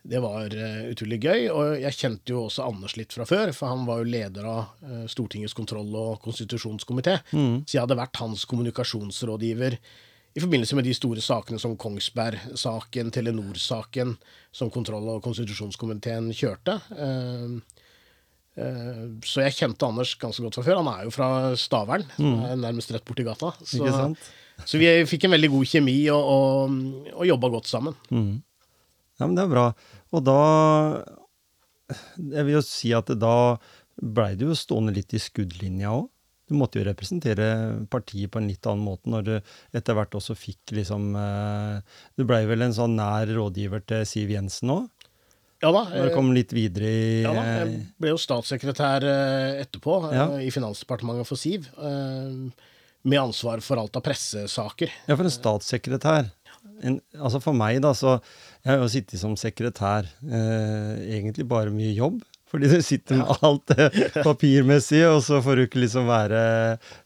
[0.03, 1.47] det var eh, utrolig gøy.
[1.53, 4.87] Og jeg kjente jo også Anders litt fra før, for han var jo leder av
[4.87, 7.19] eh, Stortingets kontroll- og konstitusjonskomité.
[7.35, 7.61] Mm.
[7.65, 9.77] Så jeg hadde vært hans kommunikasjonsrådgiver
[10.31, 14.15] i forbindelse med de store sakene som Kongsberg-saken, Telenor-saken,
[14.55, 16.79] som kontroll- og konstitusjonskomiteen kjørte.
[16.97, 17.57] Eh,
[18.57, 20.81] eh, Så jeg kjente Anders ganske godt fra før.
[20.81, 22.55] Han er jo fra Stavern, mm.
[22.63, 23.53] nærmest rett borti gata.
[23.61, 24.15] Så,
[24.65, 28.01] så vi fikk en veldig god kjemi og, og, og jobba godt sammen.
[28.09, 28.39] Mm.
[29.21, 29.67] Ja, men det er bra.
[30.11, 30.39] Og da
[32.17, 33.35] Jeg vil jo si at da
[34.01, 36.07] blei du jo stående litt i skuddlinja òg.
[36.51, 37.45] Du måtte jo representere
[37.91, 39.33] partiet på en litt annen måte når du
[39.77, 41.77] etter hvert også fikk liksom eh,
[42.19, 44.89] Du blei vel en sånn nær rådgiver til Siv Jensen òg?
[45.63, 45.85] Ja da.
[45.93, 49.95] Når du eh, kom litt videre i Ja da, jeg ble jo statssekretær eh, etterpå
[50.11, 50.25] Ja.
[50.43, 51.69] i Finansdepartementet for Siv.
[53.01, 54.91] Med ansvar for alt av pressesaker.
[55.07, 56.27] Ja, for en statssekretær.
[56.81, 58.17] En, altså for meg, da, så
[58.63, 60.09] Jeg har jo sittet som sekretær.
[60.25, 62.21] Eh, egentlig bare mye jobb.
[62.51, 63.87] Fordi du sitter med alt det
[64.27, 66.41] papirmessige, og så får du ikke liksom være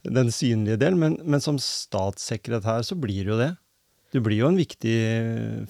[0.03, 0.97] den synlige del.
[0.97, 3.51] Men, men som statssekretær så blir du jo det.
[4.15, 4.95] Du blir jo en viktig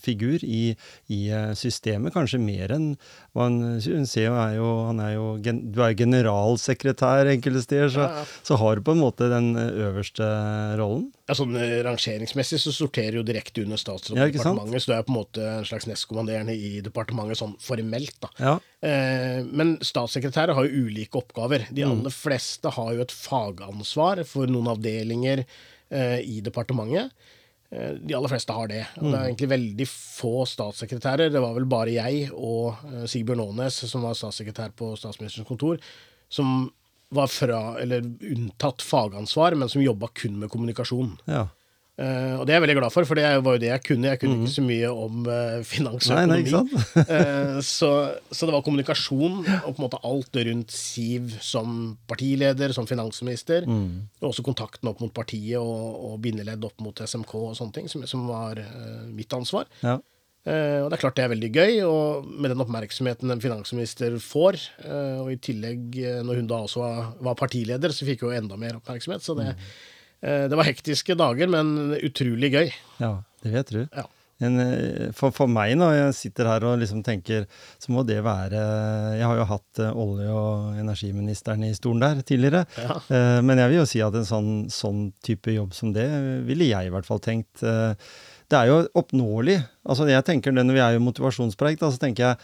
[0.02, 0.76] figur i,
[1.10, 2.92] i eh, systemet, kanskje mer enn
[3.36, 8.22] man ser er jo, han er jo Du er jo generalsekretær enkelte steder, så, Ja,
[8.22, 8.26] ja.
[8.46, 10.28] så har du på en måte den eh, øverste
[10.80, 11.10] rollen.
[11.26, 15.14] Ja, sånn eh, Rangeringsmessig så sorterer jo direkte under statsrådsdepartementet, Ja, så du er på
[15.16, 18.16] en måte en slags nestkommanderende i departementet sånn formelt.
[18.22, 18.30] da.
[18.40, 18.56] Ja.
[18.86, 21.66] Eh, men statssekretærer har jo ulike oppgaver.
[21.74, 27.12] De aller fleste har jo et fagansvar for noen avdelinger eh, i departementet.
[27.72, 28.84] Eh, de aller fleste har det.
[29.00, 31.34] Og det er egentlig veldig få statssekretærer.
[31.34, 35.82] Det var vel bare jeg og eh, Sigbjørn Aanes, som var statssekretær på statsministerens kontor,
[36.30, 36.70] som
[37.16, 41.16] var fra, eller unntatt fagansvar, men som jobba kun med kommunikasjon.
[41.30, 41.48] ja.
[41.96, 44.10] Eh, og det er jeg veldig glad for, for det var jo det jeg kunne.
[44.12, 46.82] Jeg kunne ikke så mye om uh, finans og økonomi.
[47.16, 47.90] Eh, så,
[48.34, 53.68] så det var kommunikasjon og på en måte alt rundt Siv som partileder, som finansminister.
[53.70, 54.10] Mm.
[54.20, 57.90] Og også kontakten opp mot partiet og, og bindeledd opp mot SMK og sånne ting,
[57.92, 58.60] som, som var
[59.14, 59.70] mitt ansvar.
[59.86, 59.98] Ja.
[60.46, 64.60] Og det er klart det er veldig gøy, og med den oppmerksomheten en finansminister får,
[65.24, 68.78] og i tillegg når hun da også var, var partileder, så fikk hun enda mer
[68.78, 69.26] oppmerksomhet.
[69.26, 69.74] Så det, eh,
[70.22, 72.70] det var hektiske dager, men utrolig gøy.
[73.02, 73.82] ja, det vet du.
[73.94, 74.06] Ja.
[74.44, 77.46] En, eh, for, for meg, når jeg sitter her og liksom tenker,
[77.80, 78.60] så må det være
[79.16, 82.66] Jeg har jo hatt eh, olje- og energiministeren i stolen der tidligere.
[82.76, 82.98] Ja.
[83.16, 86.08] Eh, men jeg vil jo si at en sånn, sånn type jobb som det,
[86.50, 87.64] ville jeg i hvert fall tenkt.
[87.64, 87.94] eh,
[88.52, 89.56] det er jo oppnåelig.
[89.90, 92.38] Altså jeg tenker det Når vi er jo motivasjonspreik, da, så tenker jeg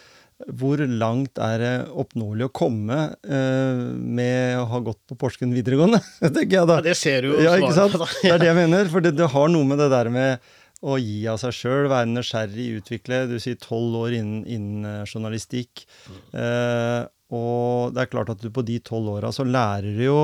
[0.47, 1.73] hvor langt er det
[2.03, 6.01] oppnåelig å komme uh, med å ha gått på Porsgrunn videregående?
[6.21, 6.79] tenker jeg da.
[6.79, 7.97] Ja, det ser du jo Ja, ikke sant?
[8.21, 8.91] Det er det jeg mener.
[8.91, 10.51] For det, det har noe med det der med
[10.81, 13.25] å gi av seg sjøl, være nysgjerrig, utvikle.
[13.29, 15.83] Du sier tolv år innen, innen eh, journalistikk.
[16.33, 20.17] Uh, og det er klart at du på de tolv åra så lærer du jo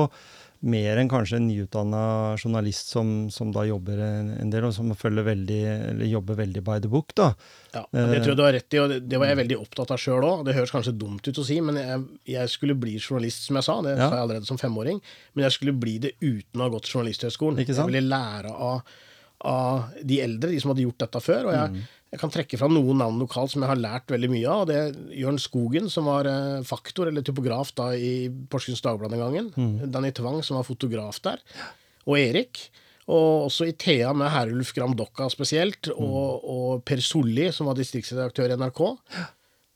[0.60, 2.00] mer enn kanskje en nyutdanna
[2.36, 5.58] journalist som, som da jobber en, del, og som følger veldig,
[5.92, 7.28] eller jobber veldig by the book, da.
[7.76, 10.00] Ja, det tror jeg du har rett i, og det, var jeg veldig opptatt av
[10.02, 10.42] sjøl òg.
[10.48, 12.02] Det høres kanskje dumt ut å si, men jeg,
[12.34, 13.76] jeg skulle bli journalist, som jeg sa.
[13.86, 14.08] Det Ja.
[14.08, 14.98] sa jeg allerede som femåring.
[15.34, 17.62] Men jeg skulle bli det uten å ha gått Journalisthøgskolen.
[17.62, 18.82] Jeg ville lære av,
[19.46, 21.46] av de eldre, de som hadde gjort dette før.
[21.46, 21.86] Og jeg, Mm.
[22.12, 24.62] Jeg kan trekke fram noen navn lokalt som jeg har lært veldig mye av.
[24.62, 29.12] og Det er Jørn Skogen, som var eh, faktor, eller typograf, da i Porsgrunns Dagblad
[29.12, 29.50] den gangen.
[29.56, 29.90] Mm.
[29.92, 31.42] Danny Tvang, som var fotograf der.
[32.08, 32.70] Og Erik.
[33.08, 36.04] Og også i Thea med Herulf Gram Dokka spesielt, Mm.
[36.04, 38.82] og, og Per Solli, som var distriktsredaktør i NRK.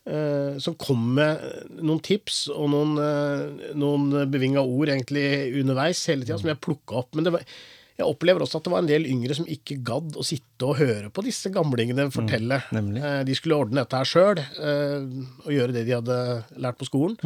[0.04, 1.38] eh, som kom med
[1.78, 6.96] noen tips og noen, eh, noen bevinga ord egentlig underveis hele tida, som jeg plukka
[6.98, 7.14] opp.
[7.14, 7.44] Men det var,
[8.02, 10.78] jeg opplever også at det var en del yngre som ikke gadd å sitte og
[10.82, 12.60] høre på disse gamlingene fortelle.
[12.68, 14.42] Mm, Eh, de skulle ordne dette her sjøl,
[15.46, 16.18] og gjøre det de hadde
[16.62, 17.16] lært på skolen.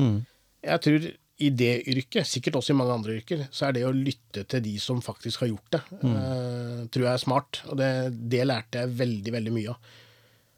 [0.66, 3.92] Jeg tror i det yrket, sikkert også i mange andre yrker, så er det å
[3.92, 7.60] lytte til de som faktisk har gjort det, eh, tror jeg er smart.
[7.68, 7.90] Og det,
[8.32, 9.76] det lærte jeg veldig, veldig mye av.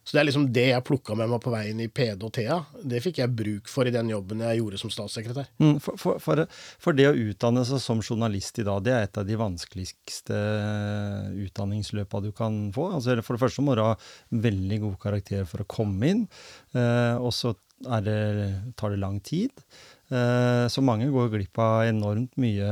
[0.09, 2.63] Så det er liksom det jeg plukka med meg på veien i PD og TA.
[2.81, 5.51] Det fikk jeg bruk for i den jobben jeg gjorde som statssekretær.
[5.61, 6.41] Mm, For, for, for,
[6.81, 10.39] for det å utdanne seg som journalist i dag, det er et av de vanskeligste
[11.45, 12.89] utdanningsløpa du kan få.
[12.97, 13.95] Altså, for det første må du ha
[14.33, 16.25] veldig god karakter for å komme inn,
[16.73, 17.53] eh, og så
[18.05, 18.19] det,
[18.77, 19.53] tar det lang tid.
[20.09, 22.69] Eh, så mange går glipp av enormt mye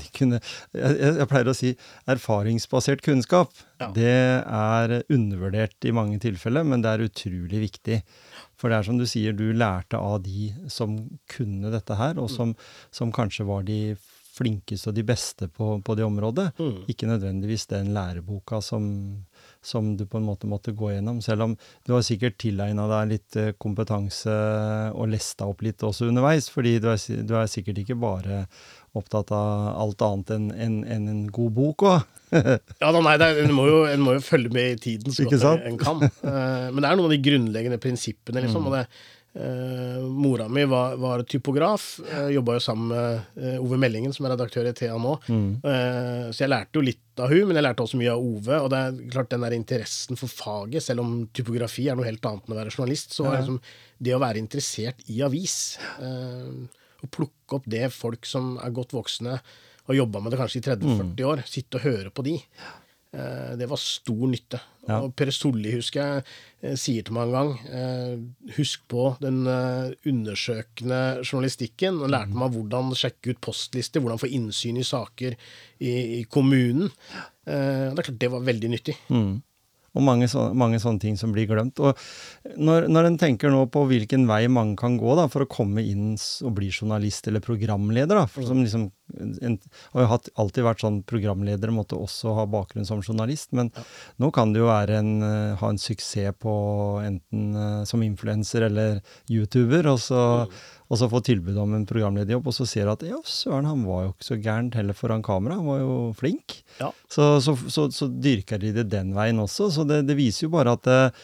[0.00, 0.38] de kunne
[0.72, 1.74] jeg, jeg pleier å si
[2.08, 3.52] erfaringsbasert kunnskap.
[3.82, 3.90] Ja.
[3.92, 8.00] Det er undervurdert i mange tilfeller, men det er utrolig viktig.
[8.56, 10.96] For det er som du sier, du lærte av de som
[11.30, 12.56] kunne dette her, og som,
[12.94, 13.94] som kanskje var de
[14.32, 16.52] flinkeste og de beste på, på det området.
[16.56, 16.84] Mm.
[16.88, 18.86] Ikke nødvendigvis den læreboka som,
[19.62, 21.20] som du på en måte måtte gå gjennom.
[21.22, 24.34] Selv om du har sikkert tilegna deg litt eh, kompetanse
[24.92, 26.48] og lesta opp litt også underveis.
[26.50, 28.44] fordi du er, du er sikkert ikke bare
[28.98, 32.02] opptatt av alt annet enn en, en, en god bok òg.
[32.82, 35.12] Ja da, nei, det er, en, må jo, en må jo følge med i tiden
[35.12, 36.00] så godt en kan.
[36.02, 38.46] Eh, men det er noen av de grunnleggende prinsippene, Mm.
[38.46, 38.68] liksom.
[38.70, 38.86] Og det,
[39.34, 44.26] eh, mora mi var, var typograf, uh, jobba jo sammen med eh, Ove Meldingen, som
[44.28, 45.14] er redaktør i Thea nå.
[45.28, 45.48] Mm.
[45.64, 48.60] Eh, så jeg lærte jo litt av hun, men jeg lærte også mye av Ove.
[48.64, 52.24] Og det er klart den der interessen for faget, selv om typografi er noe helt
[52.28, 53.58] annet enn å være journalist, så var liksom
[54.02, 55.58] det å være interessert i avis,
[56.02, 56.52] eh,
[57.02, 59.40] å plukke opp det folk som er godt voksne,
[59.88, 62.36] har jobba med det kanskje i 30-40 år, sitte og høre på de.
[63.12, 64.60] Eh, Det var stor nytte.
[64.88, 64.98] Ja.
[65.04, 66.24] Og Per Solli, husker jeg,
[66.62, 68.14] eh, sier til meg en gang eh,
[68.56, 72.00] Husk på den eh, undersøkende journalistikken.
[72.02, 75.36] Og lærte meg hvordan sjekke ut postlister, hvordan få innsyn i saker
[75.78, 76.90] i, i kommunen.
[77.42, 78.94] Det er klart det var veldig nyttig.
[79.10, 79.40] Mm.
[79.92, 81.80] Og mange, så, mange sånne ting som blir glemt.
[81.84, 81.98] Og
[82.56, 85.84] når, når en tenker nå på hvilken vei mange kan gå da, for å komme
[85.84, 88.88] inn og bli journalist eller programleder, da, for som liksom
[89.20, 89.58] en,
[89.92, 93.68] har jo alltid vært sånn programledere måtte også ha bakgrunn som journalist, men
[94.22, 96.54] nå kan det jo være en, eh, ha en suksess på
[97.04, 100.22] enten eh, som influenser eller YouTuber, og så,
[100.92, 103.86] og så få tilbud om en programlederjobb, og så ser du at ja, søren, han
[103.88, 106.58] var jo ikke så gærent heller foran kamera, han var jo flink.
[106.82, 106.90] Ja.
[107.08, 109.70] Så, så, så, så dyrker de det den veien også.
[109.72, 111.22] Så det, det viser jo bare at eh,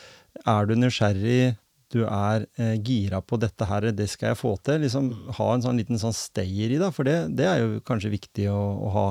[0.48, 1.56] er du nysgjerrig,
[1.92, 4.80] du er eh, gira på dette her, det skal jeg få til.
[4.86, 8.12] liksom Ha en sånn liten sånn stayer i det, for det, det er jo kanskje
[8.16, 9.06] viktig å, å ha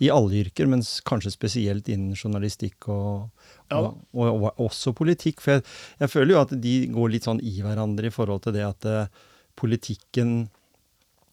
[0.00, 3.30] i alle yrker, men kanskje spesielt innen journalistikk og,
[3.70, 3.78] Ja.
[3.84, 5.42] og, og, og også politikk.
[5.44, 5.66] For jeg,
[6.00, 8.86] jeg føler jo at de går litt sånn i hverandre i forhold til det at
[8.88, 9.26] eh,
[9.60, 10.48] politikken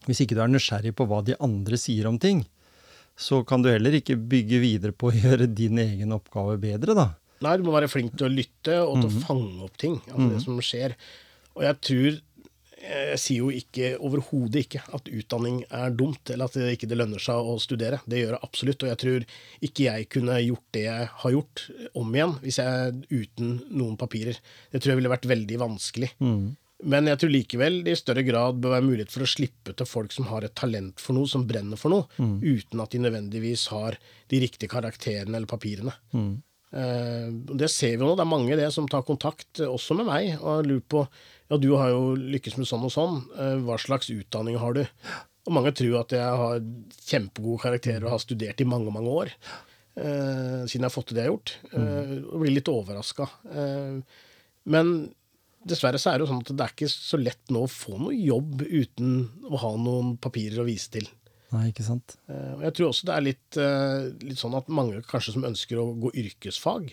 [0.08, 2.46] Hvis ikke du er nysgjerrig på hva de andre sier om ting,
[3.18, 7.08] så kan du heller ikke bygge videre på å gjøre din egen oppgave bedre, da.
[7.44, 10.00] Nei, du må være flink til å lytte og til å fange opp ting.
[10.10, 10.96] Altså det som skjer.
[11.58, 12.24] Og jeg tror
[12.88, 17.20] Jeg sier jo ikke overhodet ikke at utdanning er dumt, eller at det ikke lønner
[17.20, 17.98] seg å studere.
[18.06, 18.84] Det gjør det absolutt.
[18.86, 19.26] Og jeg tror
[19.66, 21.64] ikke jeg kunne gjort det jeg har gjort,
[21.98, 24.38] om igjen, hvis jeg uten noen papirer.
[24.72, 26.12] Det tror jeg ville vært veldig vanskelig.
[26.86, 29.88] Men jeg tror likevel det i større grad bør være mulighet for å slippe til
[29.90, 32.06] folk som har et talent for noe, som brenner for noe,
[32.44, 33.98] uten at de nødvendigvis har
[34.30, 35.96] de riktige karakterene eller papirene.
[36.14, 38.16] Eh, det ser vi jo nå.
[38.20, 41.08] Det er mange det som tar kontakt, eh, også med meg, og lurer på
[41.50, 43.22] ja, du har jo lykkes med sånn og sånn.
[43.40, 44.84] eh, hva slags utdanning har du?
[45.48, 46.60] Og mange tror at jeg har
[47.08, 49.32] kjempegode karakterer og har studert i mange, mange år.
[49.96, 51.56] eh, siden jeg har fått til det jeg har gjort.
[51.74, 53.30] eh, og blir litt overraska.
[54.66, 55.14] men
[55.66, 57.98] dessverre så er det jo sånn at det er ikke så lett nå å få
[58.00, 59.16] noe jobb uten
[59.50, 61.08] å ha noen papirer å vise til.
[61.54, 62.18] Nei, ikke sant?
[62.28, 65.48] Eh, Og jeg tror også det er litt, eh, litt sånn at mange kanskje som
[65.48, 66.92] ønsker å gå yrkesfag,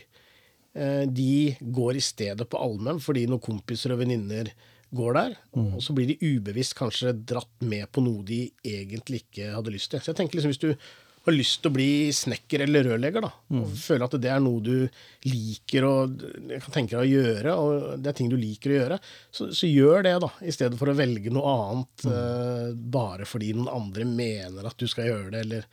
[0.75, 4.53] eh, de går i stedet på allmenn fordi noen kompiser og venninner
[4.95, 5.37] går der.
[5.59, 9.91] Og så blir de ubevisst kanskje dratt med på noe de egentlig ikke hadde lyst
[9.91, 9.99] til.
[9.99, 10.77] Så jeg tenker liksom hvis du
[11.25, 14.61] har lyst til å bli snekker eller rørlegger, da, og føler at det er noe
[14.65, 14.89] du
[15.31, 16.19] liker og
[16.51, 18.99] kan tenke deg å gjøre, og det er ting du liker å gjøre,
[19.33, 23.55] så, så gjør det, da, i stedet for å velge noe annet eh, bare fordi
[23.57, 25.65] noen andre mener at du skal gjøre det, eller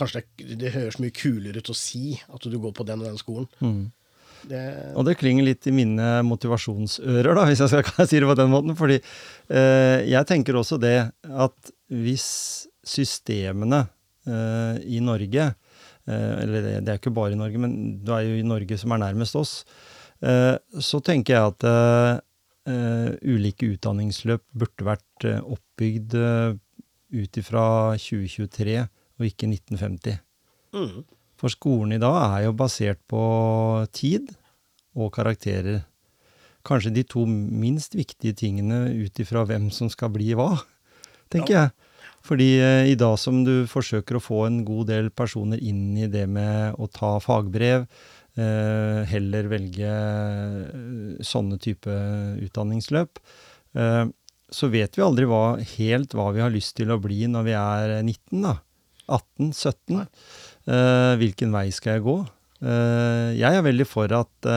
[0.00, 3.10] kanskje det, det høres mye kulere ut å si at du går på den og
[3.10, 3.48] den skolen.
[4.48, 4.60] Det,
[4.96, 8.52] Og det klinger litt i mine motivasjonsører, da, hvis jeg skal si det på den
[8.52, 8.76] måten.
[8.78, 10.96] Fordi eh, jeg tenker også det
[11.28, 12.28] at hvis
[12.86, 13.82] systemene
[14.86, 18.38] i Norge eh, Eller det, det er ikke bare i Norge, men du er jo
[18.40, 19.54] i Norge som er nærmest oss.
[20.20, 22.20] Eh, så tenker jeg at eh,
[22.70, 26.16] eh, ulike utdanningsløp burde vært eh, oppbygd
[27.10, 27.64] ut ifra
[27.98, 30.20] 2023 og ikke 1950.
[30.76, 31.00] mm,
[31.40, 33.22] For skolen i dag er jo basert på
[33.96, 34.30] tid
[34.94, 35.82] og karakterer.
[36.66, 40.52] Kanskje de to minst viktige tingene ut ifra hvem som skal bli hva,
[41.32, 41.70] tenker jeg.
[42.26, 46.08] Fordi eh, i dag som du forsøker å få en god del personer inn i
[46.10, 47.86] det med å ta fagbrev,
[48.36, 51.94] eh, heller velge eh, sånne type
[52.46, 53.22] utdanningsløp,
[54.50, 57.52] så vet vi aldri hva, helt hva vi har lyst til å bli når vi
[57.54, 58.56] er 19, da.
[59.06, 60.00] 18-17.
[60.66, 62.16] Eh, hvilken vei skal jeg gå?
[62.60, 64.48] Jeg er veldig for at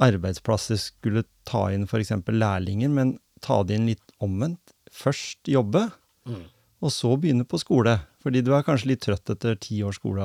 [0.00, 2.14] arbeidsplasser skulle ta inn f.eks.
[2.30, 4.62] lærlinger, men ta det inn litt omvendt.
[4.92, 5.90] først jobbe,
[6.28, 6.42] Mm.
[6.82, 7.94] Og så begynne på skole.
[8.22, 10.24] Fordi du er kanskje litt trøtt etter ti års skole,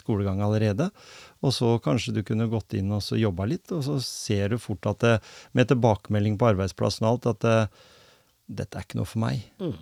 [0.00, 0.88] skolegang allerede.
[1.44, 4.62] Og så kanskje du kunne gått inn og så jobba litt, og så ser du
[4.62, 5.14] fort at det,
[5.56, 7.58] med tilbakemelding på arbeidsplassen og alt, at det,
[8.62, 9.44] dette er ikke noe for meg.
[9.60, 9.76] Mm.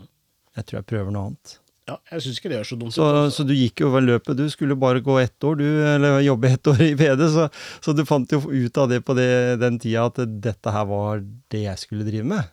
[0.57, 1.61] Jeg tror jeg prøver noe annet.
[1.87, 2.95] Ja, jeg synes ikke det er så dumt.
[2.97, 4.35] Så, så du gikk jo over løpet.
[4.41, 7.23] Du skulle bare gå ett år, du, eller jobbe ett år i PD.
[7.31, 7.47] Så,
[7.85, 9.31] så du fant jo ut av det på det,
[9.62, 12.51] den tida at dette her var det jeg skulle drive med.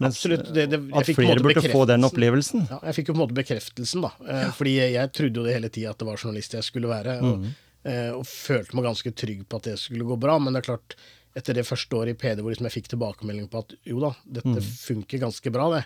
[0.00, 0.52] Absolutt.
[0.54, 2.66] Det, det, At flere burde få den opplevelsen.
[2.70, 4.10] Ja, jeg fikk jo på en måte bekreftelsen, da.
[4.26, 4.50] Ja.
[4.56, 7.18] Fordi jeg trodde jo det hele tida at det var journalist jeg skulle være.
[7.22, 7.50] Og, Mm.
[7.84, 10.38] eh, og følte meg ganske trygg på at det skulle gå bra.
[10.38, 10.94] Men det er klart,
[11.36, 14.10] etter det første året i PD hvor liksom jeg fikk tilbakemelding på at jo da,
[14.26, 14.60] dette Mm.
[14.60, 15.84] funker ganske bra, det.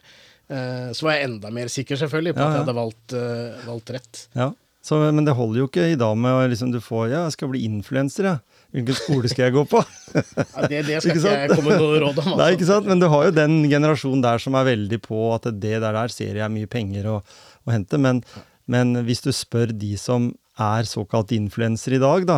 [0.50, 3.66] eh, Så var jeg enda mer sikker, selvfølgelig, på Ja, at jeg hadde valgt, eh,
[3.66, 4.28] valgt rett.
[4.34, 4.52] Ja.
[4.82, 7.48] Så, men det holder jo ikke i dag med liksom, du får Ja, jeg skal
[7.48, 8.38] bli influenser, ja.
[8.76, 9.80] Hvilken skole skal jeg gå på?
[10.12, 12.26] Ja, det, det skal Ikke ikke, jeg komme med noe råd om.
[12.26, 12.38] altså.
[12.42, 12.88] Nei, ikke sant?
[12.90, 16.12] Men du har jo den generasjonen der som er veldig på at det der, der
[16.12, 17.20] ser jeg mye penger å,
[17.64, 18.00] å hente.
[18.02, 18.20] Men,
[18.68, 20.28] men hvis du spør de som
[20.60, 22.36] er såkalt influensere i dag, da,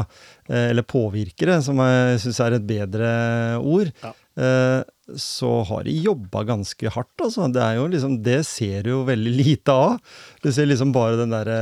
[0.51, 3.11] eh, eller påvirkere, som jeg syns er et bedre
[3.62, 4.14] ord, Ja.
[4.38, 4.83] Eh,
[5.18, 7.46] så har de jobba ganske hardt, altså.
[7.53, 9.94] Det er jo liksom, det ser du jo veldig lite av.
[10.44, 11.61] Du ser liksom bare den derre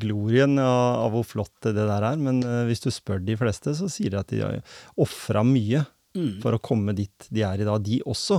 [0.00, 2.16] glorien av, av hvor flott det der er.
[2.20, 4.58] Men eh, hvis du spør de fleste, så sier de at de har
[4.96, 5.84] ofra mye
[6.16, 6.38] Mm.
[6.40, 8.38] for å komme dit de er i dag, de også.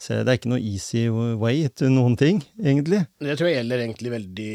[0.00, 1.02] Så det er ikke noe easy
[1.36, 3.02] way til noen ting, egentlig.
[3.20, 4.54] Det tror jeg gjelder egentlig veldig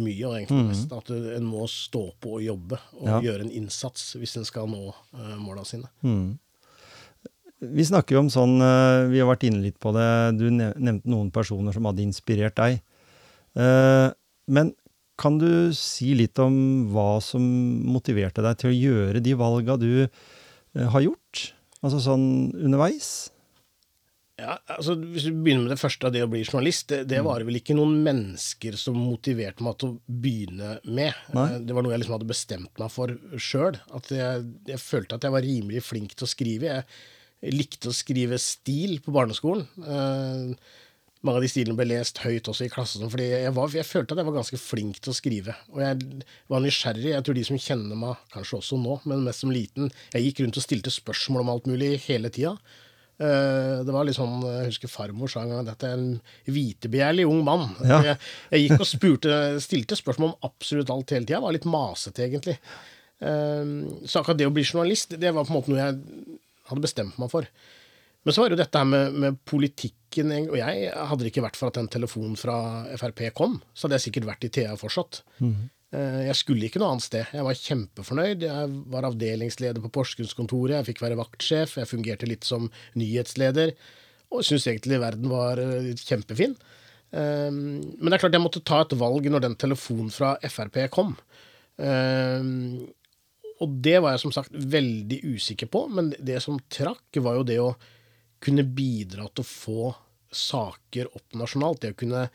[0.00, 0.94] mye, og egentlig mest.
[0.96, 3.10] At en må stå på og jobbe og Mm.
[3.10, 3.20] Ja.
[3.20, 5.90] gjøre en innsats hvis en skal nå uh, måla sine.
[6.00, 6.38] Mm.
[7.60, 11.08] Vi snakker jo om sånn, eh, vi har vært inne litt på det, du nevnte
[11.08, 12.82] noen personer som hadde inspirert deg.
[13.56, 14.10] Eh,
[14.48, 14.74] Men
[15.18, 17.42] kan du si litt om hva som
[17.88, 21.52] motiverte deg til å gjøre de valga du eh, har gjort?
[21.82, 23.30] Altså sånn underveis?
[24.38, 27.08] Ja, altså Hvis vi begynner med det første av det å bli journalist, det, Mm.
[27.08, 31.14] det var det vel ikke noen mennesker som motiverte meg til å begynne med.
[31.32, 31.58] Nei.
[31.64, 33.08] Det var noe jeg liksom hadde bestemt meg for
[33.40, 33.80] sjøl.
[33.96, 36.68] At jeg, jeg følte at jeg var rimelig flink til å skrive.
[36.68, 36.84] Jeg
[37.42, 39.66] likte å skrive stil på barneskolen.
[39.82, 40.56] Eh,
[41.26, 44.14] mange av de stilene ble lest høyt også i klassen, fordi jeg, var, jeg følte
[44.14, 45.54] at jeg var ganske flink til å skrive.
[45.74, 47.10] Og jeg var nysgjerrig.
[47.16, 50.44] Jeg tror de som kjenner meg, kanskje også nå, men mest som liten Jeg gikk
[50.44, 52.52] rundt og stilte spørsmål om alt mulig hele tida.
[53.18, 56.20] Eh, Det var litt sånn, Jeg husker farmor sa en gang at dette er en
[56.46, 57.68] hvitebegjærlig ung mann.
[57.82, 58.02] Ja.
[58.12, 58.18] Jeg,
[58.52, 61.40] jeg gikk og spurte, stilte spørsmål om absolutt alt hele tida.
[61.42, 62.58] Var litt masete, egentlig.
[63.18, 63.64] Eh,
[64.06, 67.18] Så akkurat det å bli journalist, det var på en måte noe jeg hadde bestemt
[67.22, 67.46] meg for.
[68.26, 70.32] Men så var det jo dette her med, med politikken.
[70.50, 72.56] Og jeg hadde det ikke vært for at den telefonen fra
[72.98, 75.20] Frp kom, så hadde jeg sikkert vært i TA fortsatt.
[75.94, 77.28] Eh, Jeg skulle ikke noe annet sted.
[77.32, 78.42] Jeg var kjempefornøyd.
[78.48, 82.66] Jeg var avdelingsleder på Porsgrunnskontoret, jeg fikk være vaktsjef, jeg fungerte litt som
[82.98, 83.76] nyhetsleder,
[84.34, 86.56] og syntes egentlig verden var eh, kjempefin.
[87.14, 90.82] Eh, Men det er klart jeg måtte ta et valg når den telefonen fra Frp
[90.90, 91.14] kom.
[93.64, 97.46] Og det var jeg som sagt veldig usikker på, men det som trakk, var jo
[97.48, 97.70] det å
[98.44, 99.94] kunne bidra til å få
[100.36, 101.80] saker opp nasjonalt.
[101.82, 102.26] Det å kunne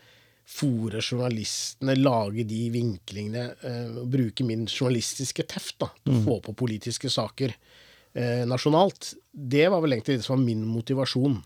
[0.52, 6.56] fòre journalistene, lage de vinklingene, eh, bruke min journalistiske teft da, til å få på
[6.64, 9.14] politiske saker eh, nasjonalt.
[9.30, 11.38] Det var vel egentlig det som var min motivasjon.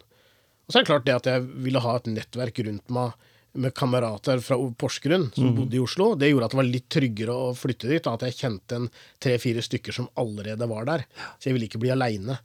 [0.67, 3.75] Og så er det klart det at jeg ville ha et nettverk rundt meg med
[3.77, 6.11] kamerater fra Porsgrunn som bodde i Oslo.
[6.19, 8.91] Det gjorde at det var litt tryggere å flytte dit, at jeg kjente en
[9.23, 11.07] tre-fire stykker som allerede var der.
[11.39, 12.39] Så jeg ville ikke bli aleine.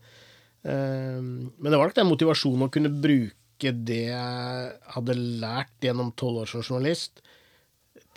[0.64, 6.44] Men det var nok den motivasjonen å kunne bruke det jeg hadde lært gjennom tolv
[6.44, 7.22] år som journalist,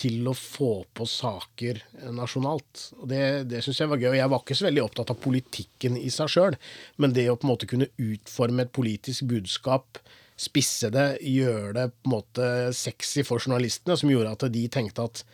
[0.01, 1.79] til å få på saker
[2.17, 2.89] nasjonalt.
[2.99, 4.09] Og Det, det syns jeg var gøy.
[4.11, 6.57] Og jeg var ikke så veldig opptatt av politikken i seg sjøl,
[6.99, 10.01] men det å på en måte kunne utforme et politisk budskap,
[10.45, 15.09] spisse det, gjøre det på en måte sexy for journalistene, som gjorde at de tenkte
[15.09, 15.25] at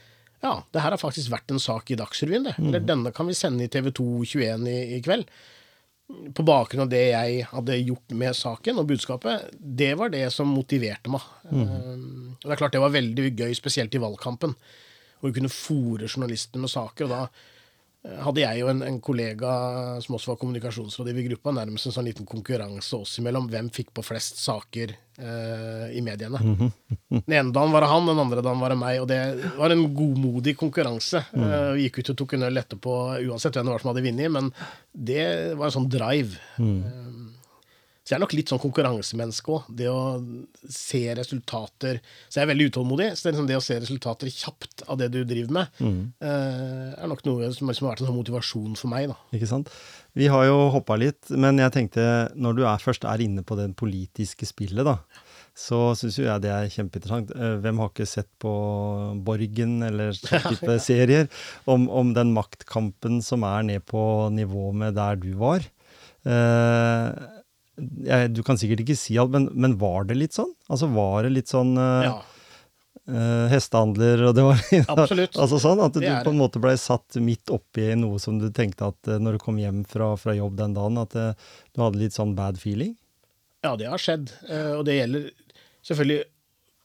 [0.41, 2.55] ja, det her har faktisk vært en sak i Dagsrevyen, det.
[2.63, 5.29] Eller denne kan vi sende i TV 2 21 i, i kveld
[6.35, 10.51] på bakgrunn av det jeg hadde gjort med saken og budskapet, det var det som
[10.51, 11.25] motiverte meg.
[11.51, 14.57] Um, og det er klart det var veldig gøy, spesielt i valgkampen,
[15.21, 17.07] hvor vi kunne fòre journalistene med saker.
[17.07, 17.23] og da
[18.01, 19.51] hadde jeg og en, en kollega
[20.01, 23.51] som også var kommunikasjonsrådgiver i gruppa, nærmest en sånn liten konkurranse oss imellom.
[23.53, 26.41] Hvem fikk på flest saker eh, i mediene?
[27.11, 29.03] Den ene dagen var det han, den andre dagen var det meg.
[29.03, 29.21] Og det
[29.59, 31.27] var en godmodig konkurranse.
[31.29, 32.97] Eh, vi gikk ut og tok en øl etterpå
[33.29, 34.49] uansett hvem det var som hadde vunnet, men
[35.11, 35.27] det
[35.61, 36.41] var en sånn drive.
[36.57, 37.40] Eh,
[38.11, 39.67] så jeg er nok litt sånn konkurransemenneske òg.
[39.79, 40.19] Det å
[40.67, 43.07] se resultater Så jeg er veldig utålmodig.
[43.15, 46.01] Så det, er liksom det å se resultater kjapt av det du driver med, mm.
[46.27, 49.13] er nok noe som, som har vært en sånn motivasjon for meg.
[49.13, 49.17] da.
[49.39, 49.71] Ikke sant?
[50.19, 52.03] Vi har jo hoppa litt, men jeg tenkte
[52.35, 54.99] når du er først er inne på det politiske spillet, da,
[55.55, 57.31] så syns jo jeg det er kjempeinteressant.
[57.31, 58.53] Eh, hvem har ikke sett på
[59.23, 61.31] Borgen eller sånne type serier
[61.71, 64.03] om, om, den maktkampen som er ned på
[64.35, 65.63] nivå med der du var?
[66.27, 67.39] Eh,
[68.07, 70.53] jeg, du kan sikkert ikke si alt, men, men, var det litt sånn?
[70.71, 72.15] Altså Var det litt sånn uh, ja.
[73.11, 74.65] uh, hestehandler og det var
[74.97, 75.37] Absolutt.
[75.37, 78.91] altså sånn At du på en måte blei satt midt oppi noe som du tenkte
[78.93, 82.17] at uh, når du kom hjem fra, fra jobb den dagen, at du hadde litt
[82.17, 82.97] sånn bad feeling?
[83.65, 84.31] Ja, det har skjedd.
[84.49, 85.27] og det gjelder
[85.85, 86.23] selvfølgelig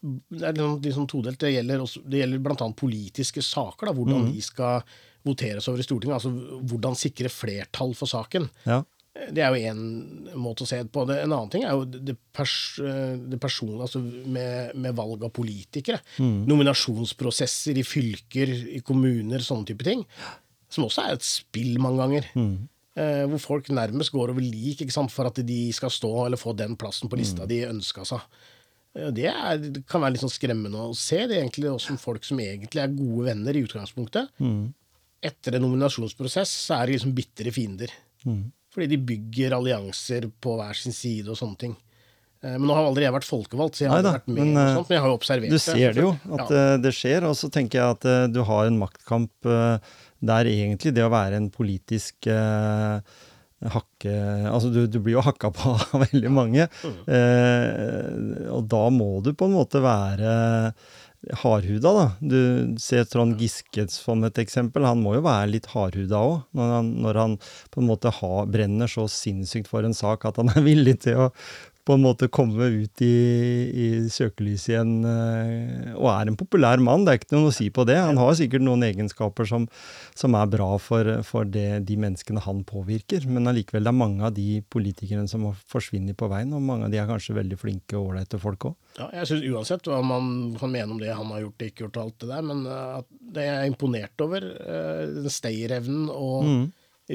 [0.05, 1.39] det er liksom, liksom todelt.
[1.41, 2.67] Det gjelder, også, det gjelder bl.a.
[2.77, 3.89] politiske saker.
[3.89, 4.33] Da, hvordan mm.
[4.35, 4.83] de skal
[5.25, 6.19] voteres over i Stortinget.
[6.19, 8.47] Altså hvordan sikre flertall for saken.
[8.67, 8.83] Ja.
[9.15, 9.79] Det er jo én
[10.35, 11.05] måte å se det på.
[11.07, 15.31] Det, en annen ting er jo det, pers, det personlige, altså med, med, valg av
[15.35, 16.01] politikere.
[16.19, 16.41] Mm.
[16.51, 20.03] Nominasjonsprosesser i fylker, i kommuner, sånne type ting.
[20.67, 22.27] Som også er et spill mange ganger.
[22.35, 22.55] Mm.
[22.95, 24.79] Eh, hvor folk nærmest går over lik
[25.11, 27.49] for at de skal stå eller få den plassen på lista mm.
[27.49, 28.21] de ønska seg.
[28.95, 31.25] Eh, det, er, det, kan være litt sånn skremmende å se.
[31.27, 34.31] Det er egentlig også folk som egentlig er gode venner i utgangspunktet.
[34.39, 34.73] Mm.
[35.27, 37.91] Etter en nominasjonsprosess så er de liksom bitre fiender.
[38.75, 41.75] Fordi de bygger allianser på hver sin side og sånne ting.
[42.45, 44.41] Eh, men nå har aldri jeg vært folkevalgt, så jeg har Neida, vært med.
[44.41, 45.53] Men, og sånt, men jeg har jo observert det.
[45.53, 46.63] Du ser det jo, at ja.
[46.63, 47.29] Eh, det skjer.
[47.29, 49.53] Og så tenker jeg at eh, du har en maktkamp
[50.25, 52.97] der egentlig det å være en politisk uh,
[53.75, 54.13] hakke
[54.49, 56.65] Altså, du, du, blir jo hakka på av veldig mange.
[56.81, 56.95] Mm.
[57.05, 60.31] Uh, og da må du på en måte være
[61.41, 62.05] hardhuda, da.
[62.19, 64.85] Du ser Trond Giske som et eksempel.
[64.87, 67.37] Han må jo være litt hardhuda òg, når, når, han
[67.73, 71.27] på en måte har, brenner så sinnssykt for en sak at han er villig til
[71.27, 71.29] å
[71.85, 73.15] på en måte komme ut i,
[73.69, 74.93] i søkelyset igjen.
[75.05, 77.97] Eh, og er en populær mann, det er ikke noe å si på det.
[78.01, 79.67] Han har sikkert noen egenskaper som,
[80.17, 83.27] som er bra for, for det, de menneskene han påvirker.
[83.29, 86.95] Men allikevel, det er mange av de politikerne som forsvinner på veien, og mange av
[86.95, 88.79] de er kanskje veldig flinke og ålreite folk òg.
[88.95, 91.85] Ja, jeg synes Uansett hva man kan mene om det han har gjort og ikke
[91.85, 94.49] gjort, og alt det der, men at det er jeg imponert over.
[94.65, 96.65] Uh, den stayerevnen og mm.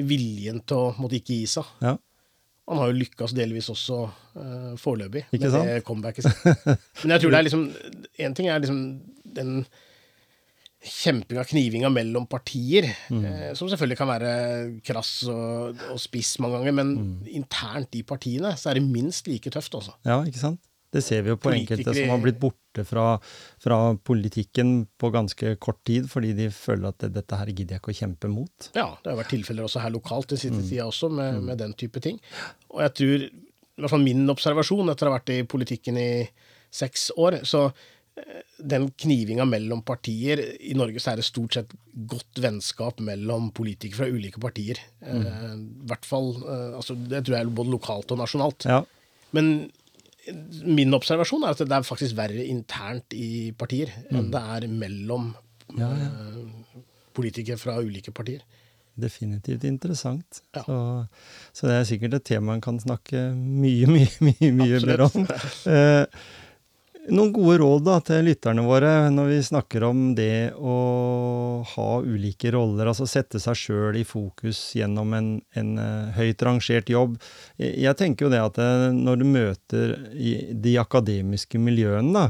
[0.07, 1.75] viljen til å måtte ikke gi seg.
[1.83, 1.97] Ja.
[2.71, 5.67] Han har jo lykkes delvis også uh, foreløpig med sant?
[5.67, 6.67] det comebacket sitt.
[7.03, 7.65] Men jeg tror det er liksom
[8.23, 8.83] Én ting er liksom
[9.35, 9.57] den
[10.81, 13.25] kjempinga, knivinga mellom partier, mm.
[13.27, 14.31] eh, som selvfølgelig kan være
[14.81, 17.11] krass og, og spiss mange ganger, men mm.
[17.37, 19.93] internt i partiene så er det minst like tøft, altså.
[20.07, 20.57] Ja, ikke sant?
[20.91, 23.05] Det ser vi jo på enkelte som har blitt borte fra,
[23.63, 27.83] fra, politikken på ganske kort tid, fordi de føler at det, dette her gidder jeg
[27.83, 28.67] ikke å kjempe mot.
[28.75, 30.67] Ja, det har vært tilfeller også her lokalt den siste mm.
[30.67, 31.47] tida også, med, mm.
[31.47, 32.19] med, den type ting.
[32.73, 36.11] Og jeg tror, i hvert fall min observasjon etter å ha vært i politikken i
[36.71, 41.75] seks år, så eh, den knivinga mellom partier I Norge så er det stort sett
[42.11, 44.79] godt vennskap mellom politikere fra ulike partier.
[45.03, 45.27] Mm.
[45.27, 45.51] Eh,
[45.91, 48.67] hvert fall, eh, altså, Det tror jeg er både lokalt og nasjonalt.
[48.67, 48.83] Ja.
[49.35, 49.71] Men
[50.65, 54.17] min observasjon er at det er faktisk verre internt i partier mm.
[54.17, 55.31] enn det er mellom
[55.77, 56.09] ja, ja.
[56.09, 56.81] Uh,
[57.15, 58.43] politikere fra ulike partier.
[59.01, 60.41] Definitivt interessant.
[60.55, 60.63] Ja.
[60.65, 60.77] Så,
[61.53, 65.27] så, det er sikkert et tema man kan snakke mye, mye, mye, mye mer om.
[67.09, 70.75] Noen gode råd da, til lytterne våre når vi snakker om det å
[71.71, 76.91] ha ulike roller, altså sette seg sjøl i fokus gjennom en, en uh, høyt rangert
[76.93, 77.17] jobb.
[77.57, 82.27] Jeg tenker jo det at uh, når du møter de akademiske miljøene, da,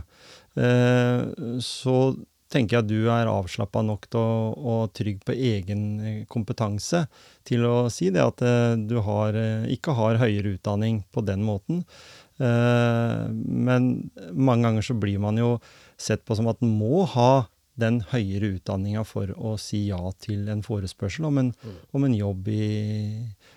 [0.64, 2.14] uh, så
[2.52, 7.06] tenker jeg at du er avslappa nok til å, og trygg på egen kompetanse
[7.48, 8.44] til å si det at
[8.88, 9.36] du har,
[9.72, 11.86] ikke har høyere utdanning på den måten.
[12.42, 13.92] Eh, men
[14.34, 15.56] mange ganger så blir man jo
[16.02, 17.46] sett på som at en må ha
[17.82, 21.78] den høyere utdanninga for å si ja til en forespørsel om en, mm.
[21.96, 22.66] om en jobb i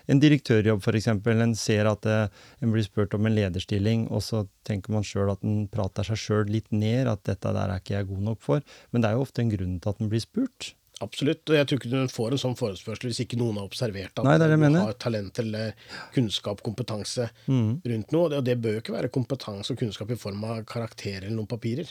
[0.05, 1.07] En direktørjobb, f.eks.
[1.09, 5.07] En ser at det, eh, en blir spurt om en lederstilling, og så tenker man
[5.07, 8.27] sjøl at en prater seg sjøl litt ned, at dette der er ikke jeg god
[8.27, 8.61] nok for.
[8.93, 10.75] Men det er jo ofte en grunn til at en blir spurt.
[11.03, 11.43] Absolutt.
[11.51, 14.27] og Jeg tror ikke du får en sånn forespørsel hvis ikke noen har observert at
[14.27, 15.73] Nei, du har talent eller
[16.15, 17.83] kunnskap, kompetanse mm.
[17.91, 18.31] rundt noe.
[18.31, 21.51] Og det bør jo ikke være kompetanse og kunnskap i form av karakterer eller noen
[21.51, 21.91] papirer.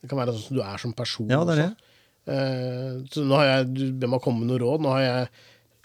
[0.00, 1.70] Det kan være sånn som du er som person ja, det er det.
[1.70, 1.86] også.
[2.30, 4.84] Uh, så nå har jeg, Du ber meg komme med noen råd.
[4.84, 5.30] Nå har jeg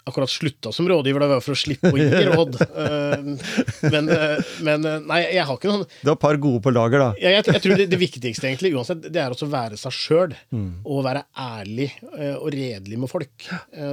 [0.06, 2.58] akkurat slutta som rådgiver, det var for å slippe å gi råd.
[2.62, 3.24] Uh,
[3.94, 6.72] men, uh, men uh, nei, jeg har ikke noen Du har et par gode på
[6.74, 7.08] lager, da.
[7.18, 10.36] Ja, jeg, jeg, tror det, det, viktigste egentlig, uansett, det er å være seg sjøl.
[10.54, 10.70] Mm.
[10.86, 11.90] Og være ærlig
[12.36, 13.48] og redelig med folk.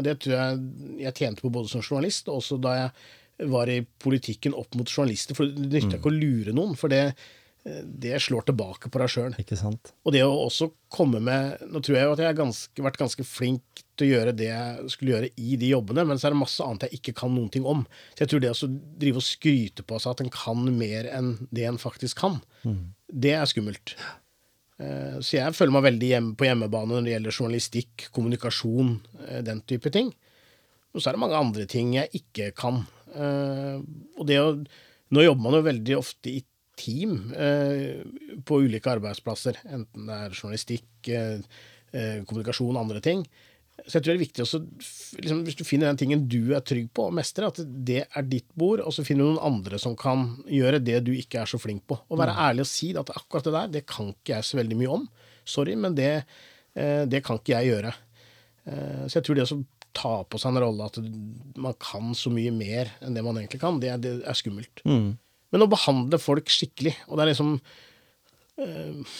[0.06, 0.62] det tror jeg
[1.04, 4.90] jeg tjente på både som journalist og også da jeg var i politikken opp mot
[4.90, 5.38] journalister.
[5.38, 5.98] For det nytter mm.
[5.98, 6.78] ikke å lure noen.
[6.80, 7.16] For det,
[7.64, 9.36] det slår tilbake på deg sjøl.
[10.04, 13.24] Og det å også komme med Nå tror jeg jo at jeg har vært ganske
[13.24, 16.42] flink til å gjøre det jeg skulle gjøre i de jobbene, men så er det
[16.42, 17.86] masse annet jeg ikke kan noen ting om.
[18.14, 21.32] Så jeg tror det å drive og skryte på seg at en kan mer enn
[21.56, 22.84] det en faktisk kan, mm.
[23.24, 23.96] det er skummelt.
[24.82, 28.96] Eh, så jeg føler meg veldig hjemme på hjemmebane når det gjelder journalistikk, kommunikasjon,
[29.28, 30.10] eh, den type ting.
[30.94, 32.84] Og så er det mange andre ting jeg ikke kan.
[33.14, 33.78] Eh,
[34.18, 34.50] og det å
[35.14, 36.40] Nå jobber man jo veldig ofte i
[36.80, 38.04] team eh,
[38.46, 41.42] på ulike arbeidsplasser, enten det er journalistikk, eh,
[41.94, 43.26] eh, kommunikasjon, andre ting.
[43.88, 44.60] Så jeg tror det er viktig også,
[45.18, 48.28] liksom, hvis du finner den tingen du er trygg på og mestrer, at det er
[48.30, 51.50] ditt bord, og så finner du noen andre som kan gjøre det du ikke er
[51.50, 51.98] så flink på.
[52.08, 52.42] Og være mm.
[52.46, 55.08] ærlig og si at akkurat det der, det kan ikke jeg så veldig mye om.
[55.44, 56.12] Sorry, men det,
[57.10, 57.96] det kan ikke jeg gjøre.
[59.10, 59.58] Så jeg tror det å
[59.94, 61.02] ta på seg en rolle at
[61.60, 64.86] man kan så mye mer enn det man egentlig kan, det, det er skummelt.
[64.88, 65.18] Mm.
[65.54, 66.96] Men å behandle folk skikkelig.
[67.08, 67.56] Og det er liksom
[68.60, 69.18] øh,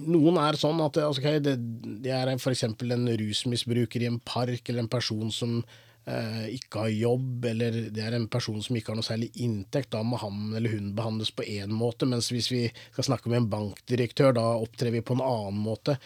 [0.00, 1.56] Noen er sånn at altså, okay, det,
[2.04, 2.64] det er f.eks.
[2.64, 8.06] en rusmisbruker i en park, eller en person som øh, ikke har jobb, eller det
[8.06, 9.92] er en person som ikke har noe særlig inntekt.
[9.92, 13.42] Da må han eller hun behandles på én måte, mens hvis vi skal snakke med
[13.42, 15.98] en bankdirektør, da opptrer vi på en annen måte.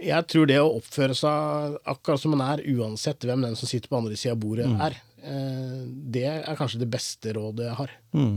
[0.00, 3.90] Jeg tror det å oppføre seg akkurat som man er, uansett hvem den som sitter
[3.90, 4.78] på andre sida av bordet, mm.
[4.86, 7.96] er, Eh, det er kanskje det beste rådet jeg har.
[8.16, 8.36] Mm.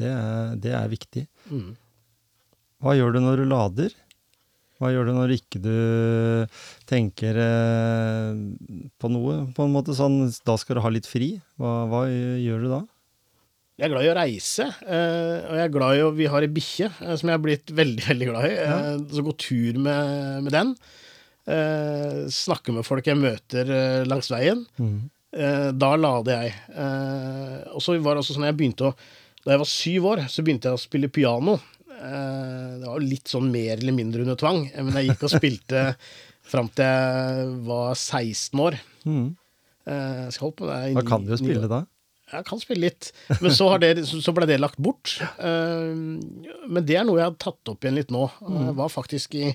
[0.00, 1.24] Det, er, det, er, viktig.
[1.50, 1.74] Mm.
[2.80, 3.96] Hva gjør du når du lader?
[4.80, 5.74] Hva gjør du når ikke du
[6.88, 8.30] tenker eh,
[8.96, 11.34] på noe, på en måte sånn Da skal du ha litt fri.
[11.60, 12.80] Hva, hva gjør du da?
[13.80, 16.44] Jeg er glad i å reise, eh, og jeg er glad i å Vi har
[16.44, 18.50] ei bikkje eh, som jeg har blitt veldig, veldig glad i.
[18.58, 18.74] Ja.
[18.76, 20.74] Eh, så gå tur med, med den.
[22.30, 23.70] Snakke med folk jeg møter
[24.06, 24.60] langs veien.
[24.78, 25.08] Mm.
[25.80, 26.52] Da lader jeg.
[27.72, 28.92] Og så var det også sånn jeg begynte å
[29.40, 31.56] Da jeg var syv år, så begynte jeg å spille piano.
[31.88, 35.86] Det var litt sånn mer eller mindre under tvang, men jeg gikk og spilte
[36.52, 38.78] fram til jeg var 16 år.
[39.08, 39.26] Mm.
[39.90, 41.82] jeg skal holde på det Da kan du jo spille da?
[42.30, 43.12] Jeg kan spille litt.
[43.42, 45.16] Men så, det, så, ble det lagt bort.
[45.40, 48.28] Men det er noe jeg har tatt opp igjen litt nå.
[48.46, 49.48] Jeg var faktisk i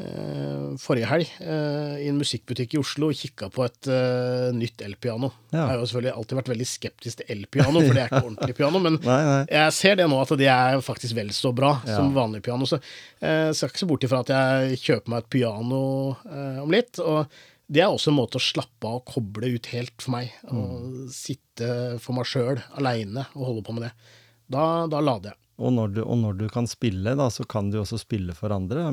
[0.00, 4.80] Eh, forrige helg eh, i en musikkbutikk i Oslo og kikka på et uh, nytt
[4.86, 5.28] elpiano.
[5.50, 5.58] Ja.
[5.58, 8.56] Jeg har jo selvfølgelig alltid vært veldig skeptisk til elpiano, for det er ikke ordentlig
[8.56, 8.80] piano.
[8.86, 9.42] Men nei, nei.
[9.50, 11.98] jeg ser det nå, at det er faktisk vel så bra ja.
[11.98, 12.68] som vanlig piano.
[12.70, 15.82] Så jeg uh, skal ikke se bort ifra at jeg kjøper meg et piano
[16.22, 17.02] uh, om litt.
[17.04, 20.32] Og det er også en måte å slappe av og koble ut helt for meg.
[20.48, 20.58] Mm.
[20.58, 21.68] Og sitte
[22.02, 23.92] for meg sjøl aleine og holde på med det.
[24.50, 25.38] Da, da lader jeg.
[25.60, 28.52] Og når, du, og når, du, kan spille, da, så kan du også spille for
[28.54, 28.88] andre.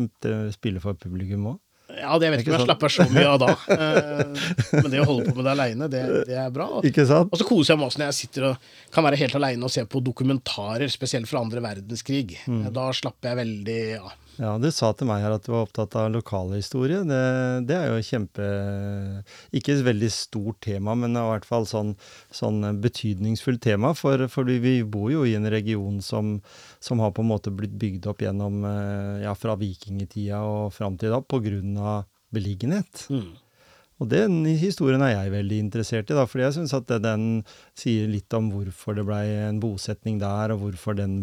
[0.53, 1.63] Spille for publikum òg.
[1.97, 3.53] Ja, det vet ikke om jeg slapper så mye av da.
[3.77, 6.67] Eh, men det å holde på med det aleine, det, det, er bra.
[6.85, 7.31] Ikke sant?
[7.31, 9.73] Og så koser jeg meg også når jeg sitter og kan være helt aleine og
[9.73, 12.35] se på dokumentarer, spesielt fra andre verdenskrig.
[12.49, 12.65] Mm.
[12.75, 14.11] Da slapper jeg veldig av.
[14.11, 14.26] Ja.
[14.37, 17.01] Ja, Du sa til meg her at du var opptatt av lokalhistorie.
[17.09, 17.21] Det,
[17.69, 18.49] det er jo kjempe
[19.55, 21.95] Ikke et veldig stort tema, men i hvert fall sånn,
[22.33, 23.93] sånn betydningsfullt tema.
[23.97, 26.37] For, for, vi bor jo i en region som,
[26.83, 30.99] som, har på en måte blitt bygd opp gjennom eh, ja, fra vikingtida og fram
[31.01, 33.07] til da av beliggenhet.
[33.09, 33.33] Mm.
[33.97, 37.23] Og den historien er jeg veldig interessert i, da, fordi jeg syns at den
[37.77, 41.15] sier litt om hvorfor det blei en bosetning der, og hvorfor den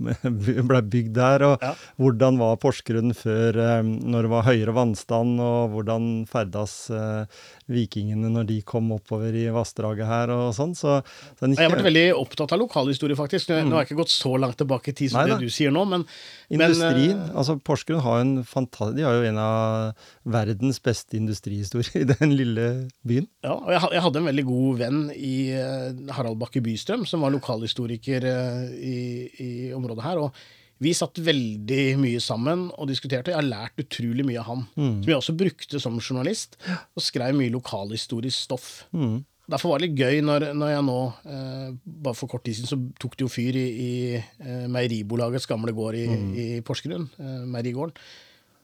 [0.70, 1.74] blei bygd der, og ja.
[2.00, 7.28] hvordan var Porsgrunn før, eh, når det var høyere vannstand, og hvordan ferdas uh,
[7.70, 10.74] vikingene når de kom oppover i vassdraget her, og sånn.
[10.76, 10.98] Så,
[11.38, 11.48] så.
[11.48, 13.52] Jeg har vært veldig opptatt av lokalhistorie, faktisk.
[13.54, 15.84] Nå, har jeg ikke gått så langt tilbake i tid som det du sier nå,
[15.88, 16.06] men
[16.52, 17.16] Industrien.
[17.16, 17.38] Men, uh...
[17.40, 22.34] altså Porsgrunn har jo en fantastisk De har jo en av verdens beste industrihistorier den
[22.36, 22.66] lille
[23.06, 23.28] byen.
[23.44, 27.32] Ja, og jeg, hadde en veldig god venn i eh, Harald Bakke Bystrøm, som var
[27.34, 28.98] lokalhistoriker eh, i,
[29.40, 30.20] i området her.
[30.26, 30.44] og
[30.82, 33.32] vi satt veldig mye sammen og diskuterte.
[33.32, 34.64] Jeg har lært utrolig mye av han.
[34.74, 34.96] Mm.
[35.04, 38.68] Som jeg også brukte som journalist, og skrev mye lokalhistorisk stoff.
[38.96, 39.22] Mm.
[39.50, 42.70] Derfor var det litt gøy når, når jeg nå, eh, bare for kort tid siden,
[42.70, 46.30] så tok det jo fyr i, i eh, Meieribolagets gamle gård i, mm.
[46.32, 47.92] i Porsgrunn, eh, Meierigården.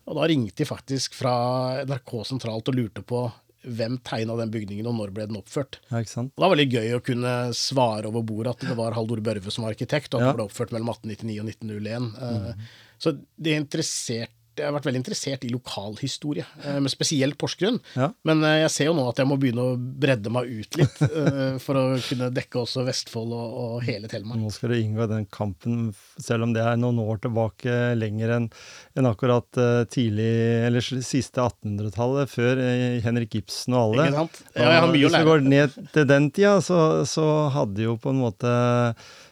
[0.08, 1.34] Og da ringte de faktisk fra
[1.84, 3.26] NRK sentralt og lurte på
[3.64, 5.80] hvem tegna den bygningen, og når ble den oppført.
[5.90, 6.00] Ja?
[6.00, 9.52] Og det var veldig gøy å kunne svare over bordet at det var Haldor Børve
[9.52, 10.30] som var arkitekt, og at ja.
[10.30, 12.10] det ble oppført mellom 1899 og 1901.
[12.16, 12.46] Mm.
[12.48, 17.78] Uh, så det interesserte jeg har vært veldig interessert i lokalhistorie, men med spesielt Porsgrunn.
[17.96, 18.10] Ja.
[18.28, 21.00] Men eh, jeg ser jo nå at jeg må begynne å bredde meg ut litt,
[21.08, 24.40] eh, for å kunne dekke også Vestfold og, og hele Telemark.
[24.40, 25.90] Nå skal du inngå i den kampen,
[26.20, 28.50] selv om det er noen år tilbake lenger enn
[28.98, 29.60] en akkurat
[29.92, 30.30] tidlig,
[30.66, 32.60] eller siste 1800-tallet, før
[33.04, 34.10] Henrik Ibsen og alle.
[34.10, 34.42] Ikke sant?
[34.54, 35.08] Ja, jeg har mye å lære.
[35.10, 38.54] Hvis vi går ned til den tida, så, så hadde jo på en måte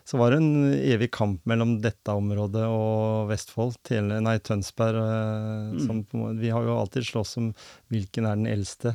[0.08, 5.02] så var det en evig kamp mellom dette området og Vestfold, tele, nei, Tønsberg.
[5.74, 5.82] Mm.
[5.84, 6.00] Som,
[6.38, 7.50] vi har jo alltid slåss om
[7.92, 8.94] hvilken er den eldste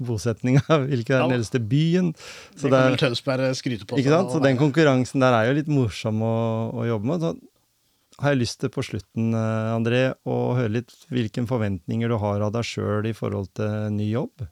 [0.00, 2.14] bosetninga, hvilken er den eldste byen.
[2.56, 4.00] Så det kan vel Tønsberg skryte på.
[4.00, 4.32] Ikke sant?
[4.32, 6.34] Så den konkurransen der er jo litt morsom å,
[6.80, 7.28] å jobbe med.
[7.28, 12.16] Så har jeg lyst til på slutten, eh, André, å høre litt hvilke forventninger du
[12.24, 14.46] har av deg sjøl i forhold til ny jobb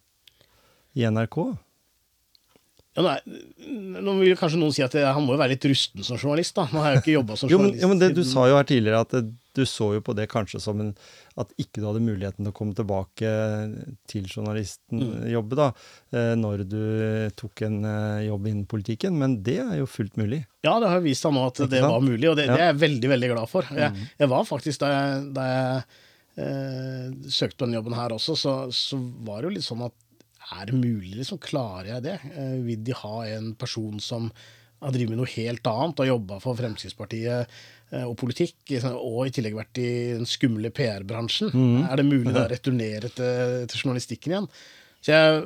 [0.99, 1.41] i NRK?
[2.93, 3.19] Ja, nei,
[4.05, 6.67] nå vil kanskje noen si at han må jo være litt rusten som journalist, da.
[6.69, 7.81] Nå har jo ikke jobba som journalist.
[7.81, 9.23] jo, men, jo, men det, Du sa jo her tidligere at det,
[9.57, 10.93] du så jo på det kanskje som en
[11.41, 13.33] At ikke du hadde muligheten til å komme tilbake
[14.09, 15.61] til journalistenjobbet, mm.
[15.63, 15.69] da,
[16.13, 16.83] eh, når du
[17.41, 19.17] tok en eh, jobb innen politikken.
[19.17, 20.43] Men det er jo fullt mulig.
[20.67, 22.81] Ja, det har vist seg nå at det var mulig, og det, det, er jeg
[22.85, 23.73] veldig, veldig glad for.
[23.73, 24.05] Jeg, mm.
[24.21, 25.83] jeg var faktisk, da jeg, da jeg
[26.45, 29.97] eh, søkte på denne jobben her også, så, så var det jo litt sånn at
[30.53, 31.41] er det mulig, liksom?
[31.43, 32.19] Klarer jeg det?
[32.33, 34.29] Eh, vil de ha en person som
[34.83, 37.57] har drevet med noe helt annet og jobba for Fremskrittspartiet
[37.95, 38.57] eh, og politikk,
[38.91, 41.53] og i tillegg vært i den skumle PR-bransjen?
[41.55, 41.83] Mm.
[41.87, 44.49] Er det mulig å returnere til, til, journalistikken igjen?
[45.03, 45.43] Så jeg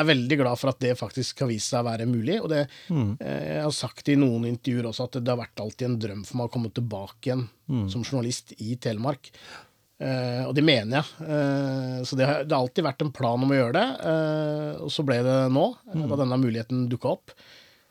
[0.00, 2.38] er veldig glad for at det faktisk har vist seg å være mulig.
[2.40, 3.10] Og det, mm.
[3.20, 6.40] Jeg har sagt i noen intervjuer også at det har vært alltid en drøm for
[6.40, 7.88] meg å komme tilbake igjen mm.
[7.92, 9.32] som journalist i Telemark.
[10.00, 11.28] Uh, og det mener jeg.
[11.28, 13.88] Uh, så det har, det har, alltid vært en plan om å gjøre det.
[14.00, 16.06] Uh, og så ble det nå, mm.
[16.08, 17.34] da denne muligheten dukka opp.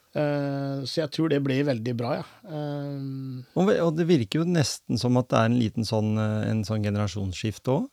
[0.09, 2.23] så jeg tror det blir veldig bra, ja.
[2.49, 6.81] Og, og, det virker jo nesten som at det er en liten sånn, en sånn
[6.87, 7.85] generasjonsskifte òg?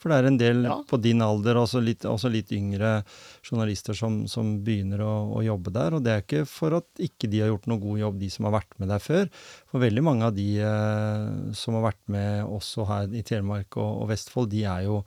[0.00, 0.76] For det er en del ja.
[0.88, 3.00] på din alder, også litt, også litt yngre
[3.44, 5.96] journalister som, som begynner å, å, jobbe der.
[5.96, 8.48] Og det er ikke for at ikke de har gjort noe god jobb, de som
[8.48, 9.28] har vært med der før.
[9.68, 11.26] For veldig mange av de eh,
[11.56, 15.02] som har vært med også her i Telemark og, og Vestfold, de er jo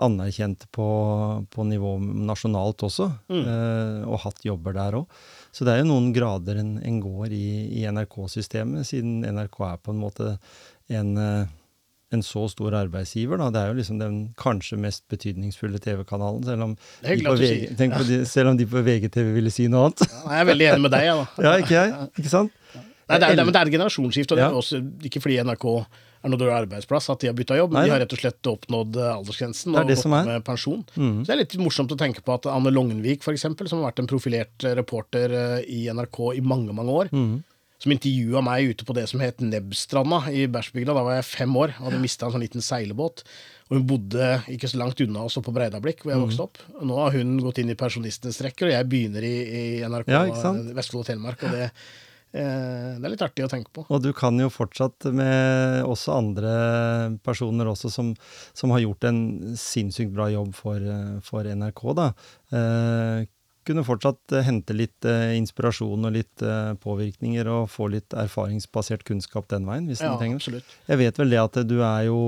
[0.00, 0.88] anerkjent på,
[1.52, 3.40] på nivå nasjonalt også, mm.
[3.42, 5.20] eh, og hatt jobber der òg.
[5.52, 7.46] Så det er jo noen grader en, en går i,
[7.82, 10.32] i NRK-systemet, siden NRK er på en måte
[10.90, 11.56] en eh,
[12.10, 13.38] en så stor arbeidsgiver.
[13.38, 13.48] Da.
[13.54, 16.66] Det er jo liksom den kanskje mest betydningsfulle TV-kanalen, selv,
[17.78, 20.06] de på selv om de på VGTV ville si noe annet.
[20.08, 21.44] Ja, jeg er veldig enig med deg, jeg, da.
[21.46, 22.12] ja, ikke jeg?
[22.18, 22.56] Ikke sant?
[23.10, 25.40] Nei, det er, det, men det er et generasjonsskifte, og det er også ikke fordi
[25.46, 25.66] NRK
[26.20, 27.74] er noe dårlig arbeidsplass at de har bytta jobb.
[27.74, 30.82] Nei, de har rett og slett oppnådd eh, aldersgrensen og gått med pensjon.
[30.94, 31.22] Mm.
[31.22, 34.02] Så det er litt morsomt å tenke på at Anne Longenvik, eksempel, som har vært
[34.04, 37.32] en profilert eh, reporter eh, i NRK i mange, mange år, mm
[37.80, 40.92] som intervjua meg ute på det som het Nebbstranda i Bæsjbygda.
[40.96, 43.24] Da var jeg fem år og hadde mista en sånn liten seilbåt.
[43.70, 46.60] Og hun bodde ikke så langt unna oss på Breidablikk, hvor jeg vokste opp.
[46.76, 50.12] Og nå har hun gått inn i pensjonistenes rekker, og jeg begynner i, i NRK
[50.12, 50.22] ja,
[50.76, 51.44] Vestfold og Telemark.
[51.46, 53.86] og det eh, det er litt artig å tenke på.
[53.88, 56.52] Og du kan jo fortsatt med også andre
[57.24, 58.12] personer også som,
[58.52, 59.20] som har gjort en
[59.58, 60.92] sinnssykt bra jobb for,
[61.26, 61.84] for NRK.
[61.96, 62.10] da.
[62.52, 63.28] Eh,
[63.68, 69.04] kunne fortsatt eh, hente litt eh, inspirasjon og litt eh, påvirkninger og få litt erfaringsbasert
[69.08, 70.76] kunnskap den veien, hvis ja, trenger absolutt.
[70.88, 72.20] Jeg vet vel det at du er jo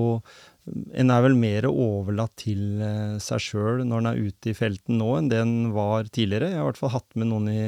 [0.95, 2.79] En er vel mer overlatt til
[3.19, 6.53] seg sjøl når en er ute i felten nå, enn det en var tidligere.
[6.53, 7.65] Jeg har i hvert fall hatt med noen i,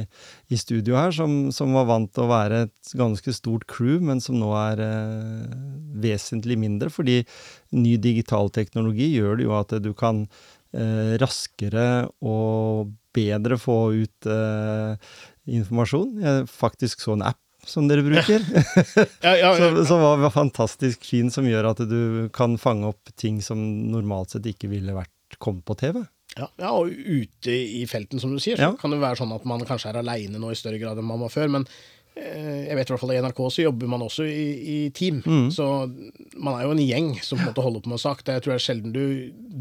[0.55, 4.23] i studio her som, som, var vant til å være et ganske stort crew, men
[4.23, 5.59] som nå er eh,
[6.07, 7.25] vesentlig mindre, fordi
[7.75, 10.29] ny digital teknologi gjør det jo at du kan
[11.23, 14.97] raskere og bedre få ut uh,
[15.47, 16.21] informasjon.
[16.25, 18.43] Jeg faktisk så en app som dere bruker,
[19.25, 23.39] ja, ja, ja, som var fantastisk fin, som gjør at du kan fange opp ting
[23.45, 26.03] som normalt sett ikke ville vært kommet på TV.
[26.35, 29.63] Ja, og ute i felten, som du sier, så kan det være sånn at man
[29.65, 31.49] kanskje er aleine nå i større grad enn man var før.
[31.57, 31.73] men eh,
[32.15, 35.21] jeg vet i hvert fall I NRK så jobber man også i, i team.
[35.27, 35.49] Mm.
[35.51, 35.67] Så
[36.39, 38.23] man er jo en gjeng som på en måte holder på med en sak.
[38.23, 39.07] Det jeg tror jeg er sjelden du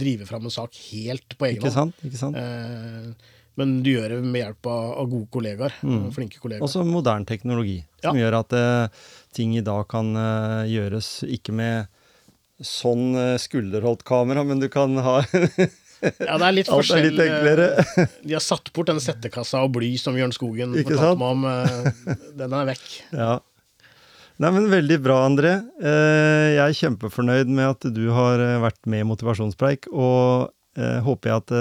[0.03, 1.95] driver fram en sak helt på egen hånd.
[2.37, 5.75] Eh, men du gjør det med hjelp av, av gode kollegaer.
[5.85, 6.07] Mm.
[6.13, 6.65] Flinke kollegaer.
[6.65, 8.25] Også moderne teknologi, som ja.
[8.25, 11.91] gjør at eh, ting i dag kan eh, gjøres ikke med
[12.63, 15.17] sånn uh, skulderholdt kamera, men du kan ha
[16.27, 17.67] Ja, det er litt Alt er litt enklere.
[18.23, 21.47] De har satt bort den settekassa og bly som Jørn Skogen fortalte meg om.
[22.43, 22.85] Den er vekk.
[23.23, 23.33] Ja.
[24.41, 25.51] Nei, men Veldig bra, André.
[25.79, 30.49] Jeg er kjempefornøyd med at du har vært med i Motivasjonspreik, og
[31.05, 31.53] håper jeg at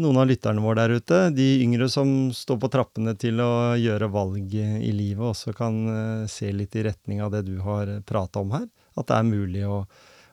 [0.00, 4.10] noen av lytterne våre der ute, de yngre som står på trappene til å gjøre
[4.12, 8.42] valg i livet, også kan eh, se litt i retning av det du har prata
[8.42, 8.68] om her.
[8.98, 9.82] At det er mulig å,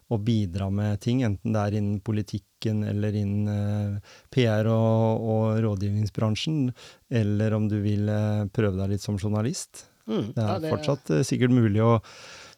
[0.09, 5.61] å, bidra med ting, enten det er innen politikken eller innen eh, PR og, og
[5.65, 6.71] rådgivningsbransjen,
[7.21, 9.85] eller om du vil eh, prøve deg litt som journalist.
[10.07, 10.73] Mm, det er ja, det...
[10.75, 11.97] fortsatt sikkert mulig å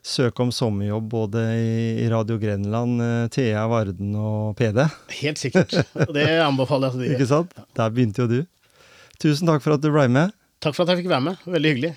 [0.05, 3.01] søke om sommerjobb både i Radio Grenland,
[3.35, 4.85] TEA, Varden og PD.
[5.19, 5.75] Helt sikkert.
[6.07, 7.57] Og det anbefaler jeg Ikke sant?
[7.75, 8.39] Der begynte jo du.
[9.19, 10.31] Tusen takk for at du ble med.
[10.63, 11.49] Takk for at jeg fikk være med.
[11.49, 11.91] Veldig hyggelig.